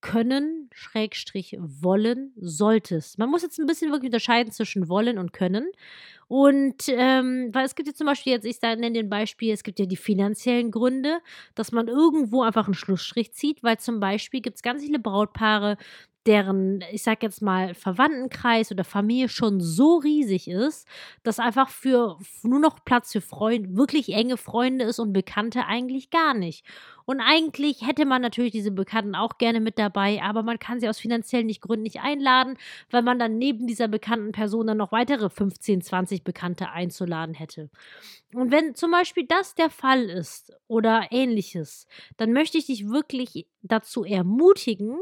können, 0.00 0.70
Schrägstrich 0.72 1.56
wollen, 1.60 2.32
solltest. 2.36 3.18
Man 3.18 3.30
muss 3.30 3.42
jetzt 3.42 3.58
ein 3.58 3.66
bisschen 3.66 3.90
wirklich 3.90 4.08
unterscheiden 4.08 4.52
zwischen 4.52 4.88
wollen 4.88 5.18
und 5.18 5.32
können. 5.32 5.70
Und 6.28 6.84
ähm, 6.88 7.50
weil 7.52 7.66
es 7.66 7.74
gibt 7.74 7.88
ja 7.88 7.94
zum 7.94 8.06
Beispiel 8.06 8.32
jetzt, 8.32 8.44
ich 8.44 8.62
nenne 8.62 8.92
den 8.92 9.10
Beispiel, 9.10 9.52
es 9.52 9.64
gibt 9.64 9.80
ja 9.80 9.86
die 9.86 9.96
finanziellen 9.96 10.70
Gründe, 10.70 11.18
dass 11.56 11.72
man 11.72 11.88
irgendwo 11.88 12.42
einfach 12.42 12.66
einen 12.66 12.74
Schlussstrich 12.74 13.32
zieht, 13.32 13.64
weil 13.64 13.78
zum 13.78 13.98
Beispiel 13.98 14.40
gibt 14.40 14.54
es 14.56 14.62
ganz 14.62 14.84
viele 14.84 15.00
Brautpaare, 15.00 15.76
deren, 16.26 16.84
ich 16.92 17.02
sag 17.02 17.22
jetzt 17.22 17.40
mal, 17.40 17.74
Verwandtenkreis 17.74 18.70
oder 18.70 18.84
Familie 18.84 19.28
schon 19.28 19.60
so 19.60 19.96
riesig 19.96 20.48
ist, 20.48 20.86
dass 21.22 21.38
einfach 21.38 21.70
für 21.70 22.18
nur 22.42 22.58
noch 22.58 22.84
Platz 22.84 23.12
für 23.12 23.22
Freunde, 23.22 23.76
wirklich 23.76 24.12
enge 24.12 24.36
Freunde 24.36 24.84
ist 24.84 24.98
und 24.98 25.12
Bekannte 25.14 25.64
eigentlich 25.66 26.10
gar 26.10 26.34
nicht. 26.34 26.64
Und 27.06 27.20
eigentlich 27.20 27.84
hätte 27.86 28.04
man 28.04 28.22
natürlich 28.22 28.52
diese 28.52 28.70
Bekannten 28.70 29.14
auch 29.14 29.38
gerne 29.38 29.60
mit 29.60 29.78
dabei, 29.78 30.22
aber 30.22 30.42
man 30.42 30.58
kann 30.58 30.78
sie 30.78 30.88
aus 30.88 31.00
finanziellen 31.00 31.46
nicht 31.46 31.62
Gründen 31.62 31.82
nicht 31.82 32.00
einladen, 32.00 32.56
weil 32.90 33.02
man 33.02 33.18
dann 33.18 33.38
neben 33.38 33.66
dieser 33.66 33.88
bekannten 33.88 34.32
Person 34.32 34.66
dann 34.68 34.76
noch 34.76 34.92
weitere 34.92 35.30
15, 35.30 35.80
20 35.80 36.22
Bekannte 36.22 36.70
einzuladen 36.70 37.34
hätte. 37.34 37.70
Und 38.34 38.52
wenn 38.52 38.74
zum 38.74 38.92
Beispiel 38.92 39.26
das 39.26 39.54
der 39.54 39.70
Fall 39.70 40.04
ist 40.04 40.52
oder 40.68 41.08
ähnliches, 41.10 41.86
dann 42.16 42.32
möchte 42.32 42.58
ich 42.58 42.66
dich 42.66 42.88
wirklich 42.88 43.46
dazu 43.62 44.04
ermutigen, 44.04 44.98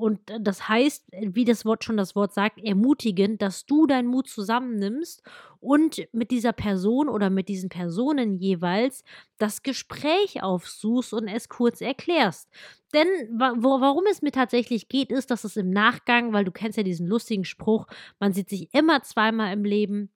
und 0.00 0.20
das 0.40 0.68
heißt, 0.68 1.04
wie 1.12 1.44
das 1.44 1.64
Wort 1.64 1.84
schon 1.84 1.96
das 1.96 2.16
Wort 2.16 2.32
sagt, 2.32 2.58
ermutigen, 2.58 3.36
dass 3.38 3.66
du 3.66 3.86
deinen 3.86 4.08
Mut 4.08 4.28
zusammennimmst 4.28 5.22
und 5.60 6.08
mit 6.12 6.30
dieser 6.30 6.52
Person 6.52 7.08
oder 7.08 7.28
mit 7.28 7.48
diesen 7.48 7.68
Personen 7.68 8.38
jeweils 8.38 9.04
das 9.38 9.62
Gespräch 9.62 10.42
aufsuchst 10.42 11.12
und 11.12 11.28
es 11.28 11.48
kurz 11.48 11.80
erklärst. 11.80 12.48
Denn 12.94 13.06
wo, 13.30 13.80
warum 13.80 14.04
es 14.10 14.22
mir 14.22 14.32
tatsächlich 14.32 14.88
geht, 14.88 15.12
ist, 15.12 15.30
dass 15.30 15.44
es 15.44 15.56
im 15.56 15.70
Nachgang, 15.70 16.32
weil 16.32 16.44
du 16.44 16.50
kennst 16.50 16.78
ja 16.78 16.82
diesen 16.82 17.06
lustigen 17.06 17.44
Spruch, 17.44 17.86
man 18.18 18.32
sieht 18.32 18.48
sich 18.48 18.72
immer 18.72 19.02
zweimal 19.02 19.52
im 19.52 19.64
Leben, 19.64 20.10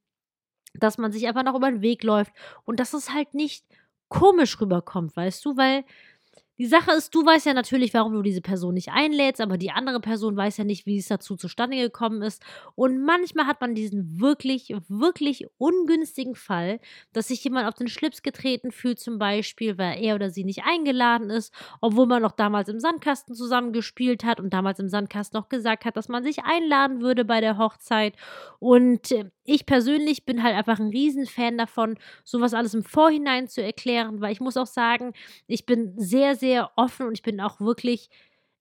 dass 0.74 0.98
man 0.98 1.12
sich 1.12 1.28
einfach 1.28 1.44
noch 1.44 1.54
über 1.54 1.70
den 1.70 1.82
Weg 1.82 2.02
läuft 2.02 2.32
und 2.64 2.80
dass 2.80 2.94
es 2.94 3.12
halt 3.12 3.34
nicht 3.34 3.64
komisch 4.08 4.60
rüberkommt, 4.60 5.16
weißt 5.16 5.44
du, 5.44 5.56
weil 5.56 5.84
die 6.58 6.66
Sache 6.66 6.92
ist, 6.92 7.12
du 7.14 7.26
weißt 7.26 7.46
ja 7.46 7.54
natürlich, 7.54 7.92
warum 7.94 8.12
du 8.12 8.22
diese 8.22 8.40
Person 8.40 8.74
nicht 8.74 8.90
einlädst, 8.92 9.40
aber 9.40 9.58
die 9.58 9.72
andere 9.72 10.00
Person 10.00 10.36
weiß 10.36 10.56
ja 10.58 10.64
nicht, 10.64 10.86
wie 10.86 10.98
es 10.98 11.08
dazu 11.08 11.34
zustande 11.36 11.76
gekommen 11.76 12.22
ist. 12.22 12.44
Und 12.76 13.04
manchmal 13.04 13.46
hat 13.46 13.60
man 13.60 13.74
diesen 13.74 14.20
wirklich, 14.20 14.72
wirklich 14.88 15.46
ungünstigen 15.58 16.36
Fall, 16.36 16.78
dass 17.12 17.28
sich 17.28 17.42
jemand 17.42 17.66
auf 17.66 17.74
den 17.74 17.88
Schlips 17.88 18.22
getreten 18.22 18.70
fühlt, 18.70 19.00
zum 19.00 19.18
Beispiel, 19.18 19.78
weil 19.78 20.00
er 20.00 20.14
oder 20.14 20.30
sie 20.30 20.44
nicht 20.44 20.62
eingeladen 20.64 21.28
ist, 21.28 21.52
obwohl 21.80 22.06
man 22.06 22.22
noch 22.22 22.32
damals 22.32 22.68
im 22.68 22.78
Sandkasten 22.78 23.34
zusammen 23.34 23.72
gespielt 23.72 24.22
hat 24.22 24.38
und 24.38 24.54
damals 24.54 24.78
im 24.78 24.88
Sandkasten 24.88 25.38
noch 25.38 25.48
gesagt 25.48 25.84
hat, 25.84 25.96
dass 25.96 26.08
man 26.08 26.22
sich 26.22 26.44
einladen 26.44 27.00
würde 27.00 27.24
bei 27.24 27.40
der 27.40 27.58
Hochzeit. 27.58 28.14
Und 28.60 29.10
äh, 29.10 29.30
ich 29.44 29.66
persönlich 29.66 30.24
bin 30.24 30.42
halt 30.42 30.54
einfach 30.54 30.78
ein 30.78 30.88
Riesenfan 30.88 31.58
davon, 31.58 31.98
sowas 32.22 32.54
alles 32.54 32.74
im 32.74 32.82
Vorhinein 32.82 33.48
zu 33.48 33.62
erklären, 33.62 34.20
weil 34.20 34.32
ich 34.32 34.40
muss 34.40 34.56
auch 34.56 34.66
sagen, 34.66 35.12
ich 35.46 35.66
bin 35.66 35.92
sehr, 35.98 36.34
sehr 36.34 36.43
offen 36.76 37.06
und 37.06 37.14
ich 37.14 37.22
bin 37.22 37.40
auch 37.40 37.60
wirklich 37.60 38.10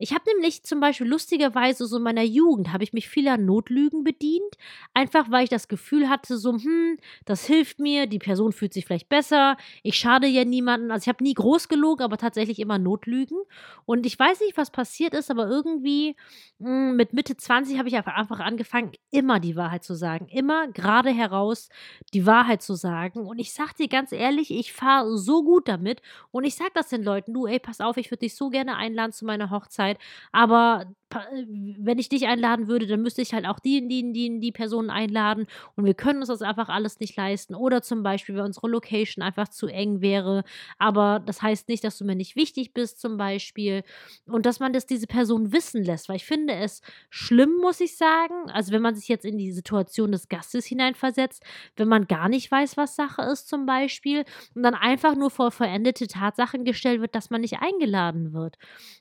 ich 0.03 0.13
habe 0.13 0.25
nämlich 0.33 0.63
zum 0.63 0.81
Beispiel 0.81 1.07
lustigerweise 1.07 1.85
so 1.85 1.95
in 1.95 2.03
meiner 2.03 2.23
Jugend 2.23 2.73
habe 2.73 2.83
ich 2.83 2.91
mich 2.91 3.07
vieler 3.07 3.37
Notlügen 3.37 4.03
bedient, 4.03 4.57
einfach 4.93 5.31
weil 5.31 5.45
ich 5.45 5.49
das 5.49 5.69
Gefühl 5.69 6.09
hatte, 6.09 6.37
so, 6.37 6.51
hm, 6.51 6.97
das 7.23 7.45
hilft 7.45 7.79
mir, 7.79 8.05
die 8.05 8.19
Person 8.19 8.51
fühlt 8.51 8.73
sich 8.73 8.85
vielleicht 8.85 9.07
besser, 9.07 9.55
ich 9.81 9.95
schade 9.95 10.27
ja 10.27 10.43
niemanden. 10.43 10.91
Also 10.91 11.05
ich 11.05 11.07
habe 11.07 11.23
nie 11.23 11.33
groß 11.33 11.69
gelogen, 11.69 12.03
aber 12.03 12.17
tatsächlich 12.17 12.59
immer 12.59 12.79
Notlügen. 12.79 13.37
Und 13.85 14.05
ich 14.05 14.19
weiß 14.19 14.41
nicht, 14.41 14.57
was 14.57 14.71
passiert 14.71 15.13
ist, 15.13 15.31
aber 15.31 15.47
irgendwie 15.47 16.17
mh, 16.59 16.89
hm, 16.89 16.95
mit 16.97 17.13
Mitte 17.13 17.37
20 17.37 17.77
habe 17.79 17.87
ich 17.87 17.95
einfach 17.95 18.41
angefangen, 18.41 18.91
immer 19.09 19.39
die 19.39 19.55
Wahrheit 19.55 19.85
zu 19.85 19.95
sagen. 19.95 20.27
Immer 20.27 20.67
gerade 20.67 21.11
heraus 21.11 21.69
die 22.13 22.25
Wahrheit 22.25 22.61
zu 22.61 22.75
sagen. 22.75 23.25
Und 23.25 23.39
ich 23.39 23.53
sag 23.53 23.73
dir 23.77 23.87
ganz 23.87 24.11
ehrlich, 24.11 24.51
ich 24.51 24.73
fahre 24.73 25.17
so 25.17 25.43
gut 25.43 25.69
damit. 25.69 26.01
Und 26.31 26.43
ich 26.43 26.55
sag 26.55 26.73
das 26.73 26.89
den 26.89 27.03
Leuten, 27.03 27.33
du, 27.33 27.47
ey, 27.47 27.59
pass 27.59 27.79
auf, 27.79 27.95
ich 27.95 28.11
würde 28.11 28.19
dich 28.19 28.35
so 28.35 28.49
gerne 28.49 28.75
einladen 28.75 29.13
zu 29.13 29.25
meiner 29.25 29.49
Hochzeit. 29.49 29.92
Zeit. 29.93 29.99
Aber 30.31 30.85
äh, 31.11 31.45
wenn 31.77 31.99
ich 31.99 32.09
dich 32.09 32.27
einladen 32.27 32.67
würde, 32.67 32.87
dann 32.87 33.01
müsste 33.01 33.21
ich 33.21 33.33
halt 33.33 33.45
auch 33.45 33.59
die, 33.59 33.87
die, 33.87 34.13
die, 34.13 34.39
die 34.39 34.51
Personen 34.51 34.89
einladen 34.89 35.45
und 35.75 35.85
wir 35.85 35.93
können 35.93 36.19
uns 36.19 36.27
das 36.27 36.41
einfach 36.41 36.69
alles 36.69 36.99
nicht 36.99 37.15
leisten. 37.15 37.55
Oder 37.55 37.81
zum 37.81 38.03
Beispiel, 38.03 38.35
wenn 38.35 38.45
unsere 38.45 38.67
Location 38.67 39.23
einfach 39.23 39.47
zu 39.49 39.67
eng 39.67 40.01
wäre. 40.01 40.43
Aber 40.77 41.19
das 41.19 41.41
heißt 41.41 41.69
nicht, 41.69 41.83
dass 41.83 41.97
du 41.97 42.05
mir 42.05 42.15
nicht 42.15 42.35
wichtig 42.35 42.73
bist, 42.73 42.99
zum 42.99 43.17
Beispiel. 43.17 43.83
Und 44.25 44.45
dass 44.45 44.59
man 44.59 44.73
das 44.73 44.85
diese 44.85 45.07
Person 45.07 45.51
wissen 45.51 45.83
lässt, 45.83 46.09
weil 46.09 46.17
ich 46.17 46.25
finde 46.25 46.53
es 46.55 46.81
schlimm, 47.09 47.57
muss 47.61 47.79
ich 47.79 47.97
sagen. 47.97 48.49
Also, 48.51 48.71
wenn 48.71 48.81
man 48.81 48.95
sich 48.95 49.07
jetzt 49.07 49.25
in 49.25 49.37
die 49.37 49.51
Situation 49.51 50.11
des 50.11 50.29
Gastes 50.29 50.65
hineinversetzt, 50.65 51.43
wenn 51.75 51.87
man 51.87 52.07
gar 52.07 52.29
nicht 52.29 52.49
weiß, 52.51 52.77
was 52.77 52.95
Sache 52.95 53.21
ist, 53.23 53.47
zum 53.47 53.65
Beispiel, 53.65 54.23
und 54.55 54.63
dann 54.63 54.75
einfach 54.75 55.15
nur 55.15 55.29
vor 55.29 55.51
verendete 55.51 56.07
Tatsachen 56.07 56.63
gestellt 56.65 57.01
wird, 57.01 57.15
dass 57.15 57.29
man 57.29 57.41
nicht 57.41 57.57
eingeladen 57.59 58.33
wird 58.33 58.57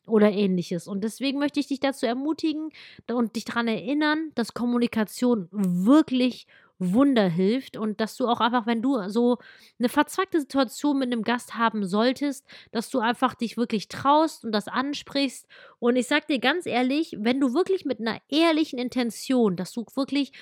oder 0.07 0.31
ähnliches. 0.31 0.71
Und 0.88 1.02
deswegen 1.04 1.38
möchte 1.38 1.61
ich 1.61 1.68
dich 1.68 1.80
dazu 1.80 2.06
ermutigen 2.06 2.70
und 3.11 3.37
dich 3.37 3.44
daran 3.44 3.68
erinnern, 3.68 4.30
dass 4.35 4.54
Kommunikation 4.54 5.48
wirklich 5.50 6.46
Wunder 6.78 7.28
hilft 7.28 7.76
und 7.76 8.00
dass 8.00 8.16
du 8.16 8.26
auch 8.26 8.40
einfach, 8.40 8.66
wenn 8.66 8.82
du 8.82 9.08
so 9.08 9.38
eine 9.78 9.88
verzwackte 9.88 10.40
Situation 10.40 10.98
mit 10.98 11.12
einem 11.12 11.22
Gast 11.22 11.54
haben 11.56 11.87
solltest, 11.87 12.44
dass 12.72 12.90
du 12.90 12.98
einfach 12.98 13.35
dich 13.35 13.56
wirklich 13.56 13.88
traust 13.88 14.44
und 14.44 14.52
das 14.52 14.68
ansprichst. 14.68 15.46
Und 15.78 15.96
ich 15.96 16.08
sag 16.08 16.26
dir 16.26 16.40
ganz 16.40 16.66
ehrlich, 16.66 17.16
wenn 17.18 17.40
du 17.40 17.54
wirklich 17.54 17.85
mit 17.85 18.00
einer 18.00 18.20
ehrlichen 18.28 18.78
Intention, 18.78 19.56
dass 19.56 19.72
du 19.72 19.85
wirklich 19.94 20.32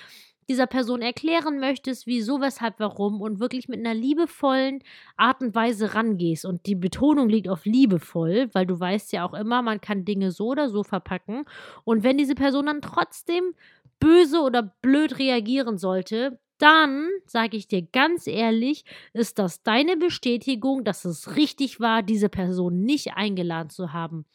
dieser 0.51 0.67
Person 0.67 1.01
erklären 1.01 1.59
möchtest, 1.59 2.07
wieso, 2.07 2.41
weshalb, 2.41 2.77
warum 2.77 3.21
und 3.21 3.39
wirklich 3.39 3.69
mit 3.69 3.79
einer 3.79 3.93
liebevollen 3.93 4.83
Art 5.15 5.39
und 5.41 5.55
Weise 5.55 5.95
rangehst. 5.95 6.43
Und 6.43 6.65
die 6.65 6.75
Betonung 6.75 7.29
liegt 7.29 7.47
auf 7.47 7.63
liebevoll, 7.63 8.49
weil 8.51 8.65
du 8.65 8.77
weißt 8.77 9.13
ja 9.13 9.25
auch 9.25 9.33
immer, 9.33 9.61
man 9.61 9.79
kann 9.79 10.03
Dinge 10.03 10.31
so 10.31 10.47
oder 10.47 10.69
so 10.69 10.83
verpacken. 10.83 11.45
Und 11.85 12.03
wenn 12.03 12.17
diese 12.17 12.35
Person 12.35 12.65
dann 12.65 12.81
trotzdem 12.81 13.55
böse 14.01 14.41
oder 14.41 14.75
blöd 14.81 15.19
reagieren 15.19 15.77
sollte, 15.77 16.37
dann 16.57 17.07
sage 17.25 17.55
ich 17.55 17.69
dir 17.69 17.81
ganz 17.81 18.27
ehrlich, 18.27 18.83
ist 19.13 19.39
das 19.39 19.63
deine 19.63 19.95
Bestätigung, 19.95 20.83
dass 20.83 21.05
es 21.05 21.37
richtig 21.37 21.79
war, 21.79 22.03
diese 22.03 22.27
Person 22.27 22.81
nicht 22.81 23.13
eingeladen 23.13 23.69
zu 23.69 23.93
haben. 23.93 24.25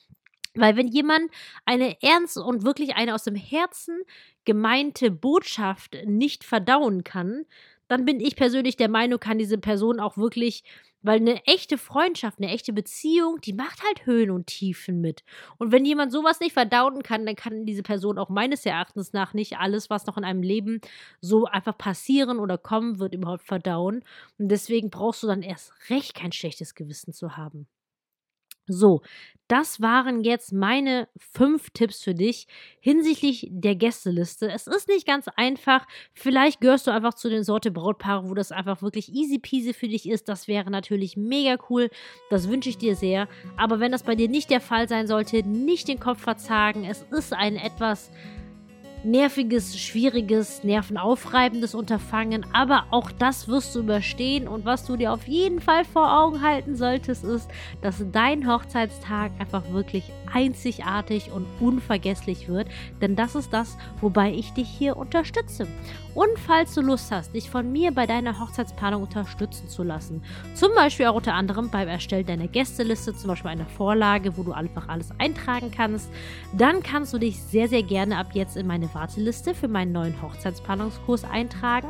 Weil 0.56 0.76
wenn 0.76 0.88
jemand 0.88 1.30
eine 1.64 2.02
ernst 2.02 2.36
und 2.36 2.64
wirklich 2.64 2.96
eine 2.96 3.14
aus 3.14 3.24
dem 3.24 3.36
Herzen 3.36 4.00
gemeinte 4.44 5.10
Botschaft 5.10 5.96
nicht 6.04 6.44
verdauen 6.44 7.04
kann, 7.04 7.44
dann 7.88 8.04
bin 8.04 8.18
ich 8.18 8.34
persönlich 8.34 8.76
der 8.76 8.88
Meinung, 8.88 9.20
kann 9.20 9.38
diese 9.38 9.58
Person 9.58 10.00
auch 10.00 10.16
wirklich 10.16 10.64
weil 11.06 11.20
eine 11.20 11.44
echte 11.46 11.78
Freundschaft, 11.78 12.38
eine 12.40 12.52
echte 12.52 12.72
Beziehung, 12.72 13.40
die 13.40 13.52
macht 13.52 13.82
halt 13.84 14.06
Höhen 14.06 14.32
und 14.32 14.48
Tiefen 14.48 15.00
mit. 15.00 15.22
Und 15.56 15.70
wenn 15.70 15.84
jemand 15.84 16.10
sowas 16.10 16.40
nicht 16.40 16.52
verdauen 16.52 17.04
kann, 17.04 17.24
dann 17.24 17.36
kann 17.36 17.64
diese 17.64 17.84
Person 17.84 18.18
auch 18.18 18.28
meines 18.28 18.66
Erachtens 18.66 19.12
nach 19.12 19.32
nicht 19.32 19.56
alles, 19.56 19.88
was 19.88 20.06
noch 20.06 20.18
in 20.18 20.24
einem 20.24 20.42
Leben 20.42 20.80
so 21.20 21.44
einfach 21.44 21.78
passieren 21.78 22.40
oder 22.40 22.58
kommen 22.58 22.98
wird, 22.98 23.14
überhaupt 23.14 23.44
verdauen. 23.44 24.02
Und 24.36 24.48
deswegen 24.48 24.90
brauchst 24.90 25.22
du 25.22 25.28
dann 25.28 25.42
erst 25.42 25.72
recht 25.90 26.14
kein 26.14 26.32
schlechtes 26.32 26.74
Gewissen 26.74 27.12
zu 27.12 27.36
haben. 27.36 27.68
So, 28.66 29.02
das 29.48 29.80
waren 29.80 30.24
jetzt 30.24 30.52
meine 30.52 31.06
fünf 31.16 31.70
Tipps 31.70 32.02
für 32.02 32.14
dich 32.14 32.48
hinsichtlich 32.80 33.46
der 33.50 33.76
Gästeliste. 33.76 34.50
Es 34.50 34.66
ist 34.66 34.88
nicht 34.88 35.06
ganz 35.06 35.28
einfach. 35.36 35.86
Vielleicht 36.14 36.60
gehörst 36.60 36.88
du 36.88 36.90
einfach 36.90 37.14
zu 37.14 37.28
den 37.28 37.44
Sorte 37.44 37.70
Brautpaare, 37.70 38.28
wo 38.28 38.34
das 38.34 38.50
einfach 38.50 38.82
wirklich 38.82 39.14
easy 39.14 39.38
peasy 39.38 39.72
für 39.72 39.86
dich 39.86 40.08
ist. 40.08 40.28
Das 40.28 40.48
wäre 40.48 40.70
natürlich 40.70 41.16
mega 41.16 41.58
cool. 41.70 41.90
Das 42.28 42.48
wünsche 42.48 42.70
ich 42.70 42.78
dir 42.78 42.96
sehr. 42.96 43.28
Aber 43.56 43.78
wenn 43.78 43.92
das 43.92 44.02
bei 44.02 44.16
dir 44.16 44.28
nicht 44.28 44.50
der 44.50 44.60
Fall 44.60 44.88
sein 44.88 45.06
sollte, 45.06 45.46
nicht 45.46 45.86
den 45.86 46.00
Kopf 46.00 46.20
verzagen. 46.20 46.84
Es 46.84 47.02
ist 47.12 47.32
ein 47.32 47.54
etwas 47.54 48.10
nerviges, 49.06 49.78
schwieriges, 49.78 50.64
nervenaufreibendes 50.64 51.74
Unterfangen, 51.74 52.44
aber 52.52 52.86
auch 52.90 53.10
das 53.12 53.48
wirst 53.48 53.74
du 53.74 53.80
überstehen. 53.80 54.48
Und 54.48 54.64
was 54.64 54.84
du 54.84 54.96
dir 54.96 55.12
auf 55.12 55.28
jeden 55.28 55.60
Fall 55.60 55.84
vor 55.84 56.20
Augen 56.20 56.42
halten 56.42 56.76
solltest, 56.76 57.24
ist, 57.24 57.48
dass 57.80 58.04
dein 58.12 58.46
Hochzeitstag 58.52 59.32
einfach 59.38 59.70
wirklich 59.70 60.12
einzigartig 60.32 61.30
und 61.30 61.46
unvergesslich 61.60 62.48
wird, 62.48 62.68
denn 63.00 63.16
das 63.16 63.34
ist 63.34 63.52
das, 63.52 63.78
wobei 64.00 64.32
ich 64.32 64.52
dich 64.52 64.68
hier 64.68 64.96
unterstütze. 64.96 65.66
Und 66.14 66.38
falls 66.46 66.74
du 66.74 66.80
Lust 66.80 67.12
hast, 67.12 67.34
dich 67.34 67.50
von 67.50 67.70
mir 67.70 67.92
bei 67.92 68.06
deiner 68.06 68.40
Hochzeitsplanung 68.40 69.02
unterstützen 69.02 69.68
zu 69.68 69.82
lassen, 69.82 70.22
zum 70.54 70.74
Beispiel 70.74 71.06
auch 71.06 71.14
unter 71.14 71.34
anderem 71.34 71.70
beim 71.70 71.88
Erstellen 71.88 72.26
deiner 72.26 72.48
Gästeliste, 72.48 73.14
zum 73.14 73.28
Beispiel 73.28 73.50
eine 73.50 73.66
Vorlage, 73.66 74.36
wo 74.36 74.42
du 74.42 74.52
einfach 74.52 74.88
alles 74.88 75.10
eintragen 75.18 75.70
kannst, 75.70 76.10
dann 76.56 76.82
kannst 76.82 77.12
du 77.12 77.18
dich 77.18 77.38
sehr, 77.38 77.68
sehr 77.68 77.82
gerne 77.82 78.16
ab 78.16 78.28
jetzt 78.32 78.56
in 78.56 78.66
meine 78.66 78.88
Warteliste 78.96 79.54
für 79.54 79.68
meinen 79.68 79.92
neuen 79.92 80.20
Hochzeitsplanungskurs 80.22 81.24
eintragen, 81.24 81.88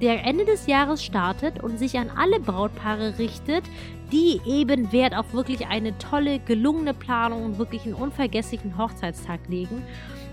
der 0.00 0.24
Ende 0.24 0.46
des 0.46 0.66
Jahres 0.66 1.04
startet 1.04 1.62
und 1.62 1.78
sich 1.78 1.98
an 1.98 2.10
alle 2.10 2.40
Brautpaare 2.40 3.18
richtet, 3.18 3.62
die 4.10 4.40
eben 4.46 4.90
Wert 4.90 5.14
auf 5.14 5.34
wirklich 5.34 5.66
eine 5.66 5.96
tolle, 5.98 6.38
gelungene 6.38 6.94
Planung 6.94 7.44
und 7.44 7.58
wirklich 7.58 7.84
einen 7.84 7.94
unvergesslichen 7.94 8.78
Hochzeitstag 8.78 9.40
legen 9.48 9.82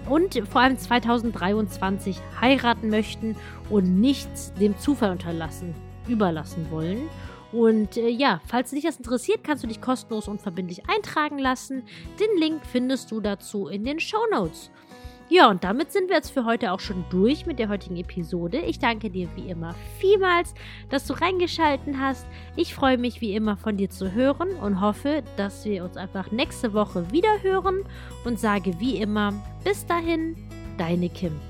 und 0.10 0.42
vor 0.50 0.62
allem 0.62 0.78
2023 0.78 2.18
heiraten 2.40 2.90
möchten 2.90 3.36
und 3.70 4.00
nichts 4.00 4.54
dem 4.54 4.78
Zufall 4.78 5.12
unterlassen, 5.12 5.76
überlassen 6.08 6.72
wollen. 6.72 7.10
Und 7.54 7.98
äh, 7.98 8.10
ja, 8.10 8.42
falls 8.46 8.72
dich 8.72 8.84
das 8.84 8.98
interessiert, 8.98 9.44
kannst 9.44 9.64
du 9.64 9.68
dich 9.68 9.80
kostenlos 9.80 10.28
und 10.28 10.42
verbindlich 10.42 10.90
eintragen 10.90 11.38
lassen. 11.38 11.84
Den 12.20 12.40
Link 12.40 12.62
findest 12.66 13.12
du 13.12 13.22
dazu 13.22 13.68
in 13.68 13.86
den 13.86 14.00
Show 14.00 14.26
Notes. 14.32 14.72
Ja, 15.34 15.50
und 15.50 15.64
damit 15.64 15.92
sind 15.92 16.10
wir 16.10 16.18
jetzt 16.18 16.30
für 16.30 16.46
heute 16.46 16.72
auch 16.72 16.80
schon 16.80 17.06
durch 17.10 17.48
mit 17.48 17.58
der 17.58 17.68
heutigen 17.68 17.98
Episode. 17.98 18.60
Ich 18.60 18.78
danke 18.78 19.10
dir 19.10 19.28
wie 19.36 19.50
immer 19.50 19.74
vielmals, 19.98 20.54
dass 20.90 21.08
du 21.08 21.14
reingeschalten 21.14 22.00
hast. 22.00 22.28
Ich 22.56 22.76
freue 22.76 23.00
mich 23.00 23.20
wie 23.20 23.34
immer 23.34 23.58
von 23.58 23.76
dir 23.76 23.90
zu 23.90 24.12
hören 24.12 24.50
und 24.62 24.80
hoffe, 24.80 25.24
dass 25.36 25.66
wir 25.66 25.86
uns 25.86 25.98
einfach 25.98 26.30
nächste 26.30 26.74
Woche 26.74 27.12
wieder 27.12 27.42
hören 27.42 27.84
und 28.26 28.40
sage 28.40 28.80
wie 28.80 28.98
immer, 28.98 29.34
bis 29.64 29.88
dahin, 29.88 30.36
deine 30.78 31.10
Kim. 31.10 31.42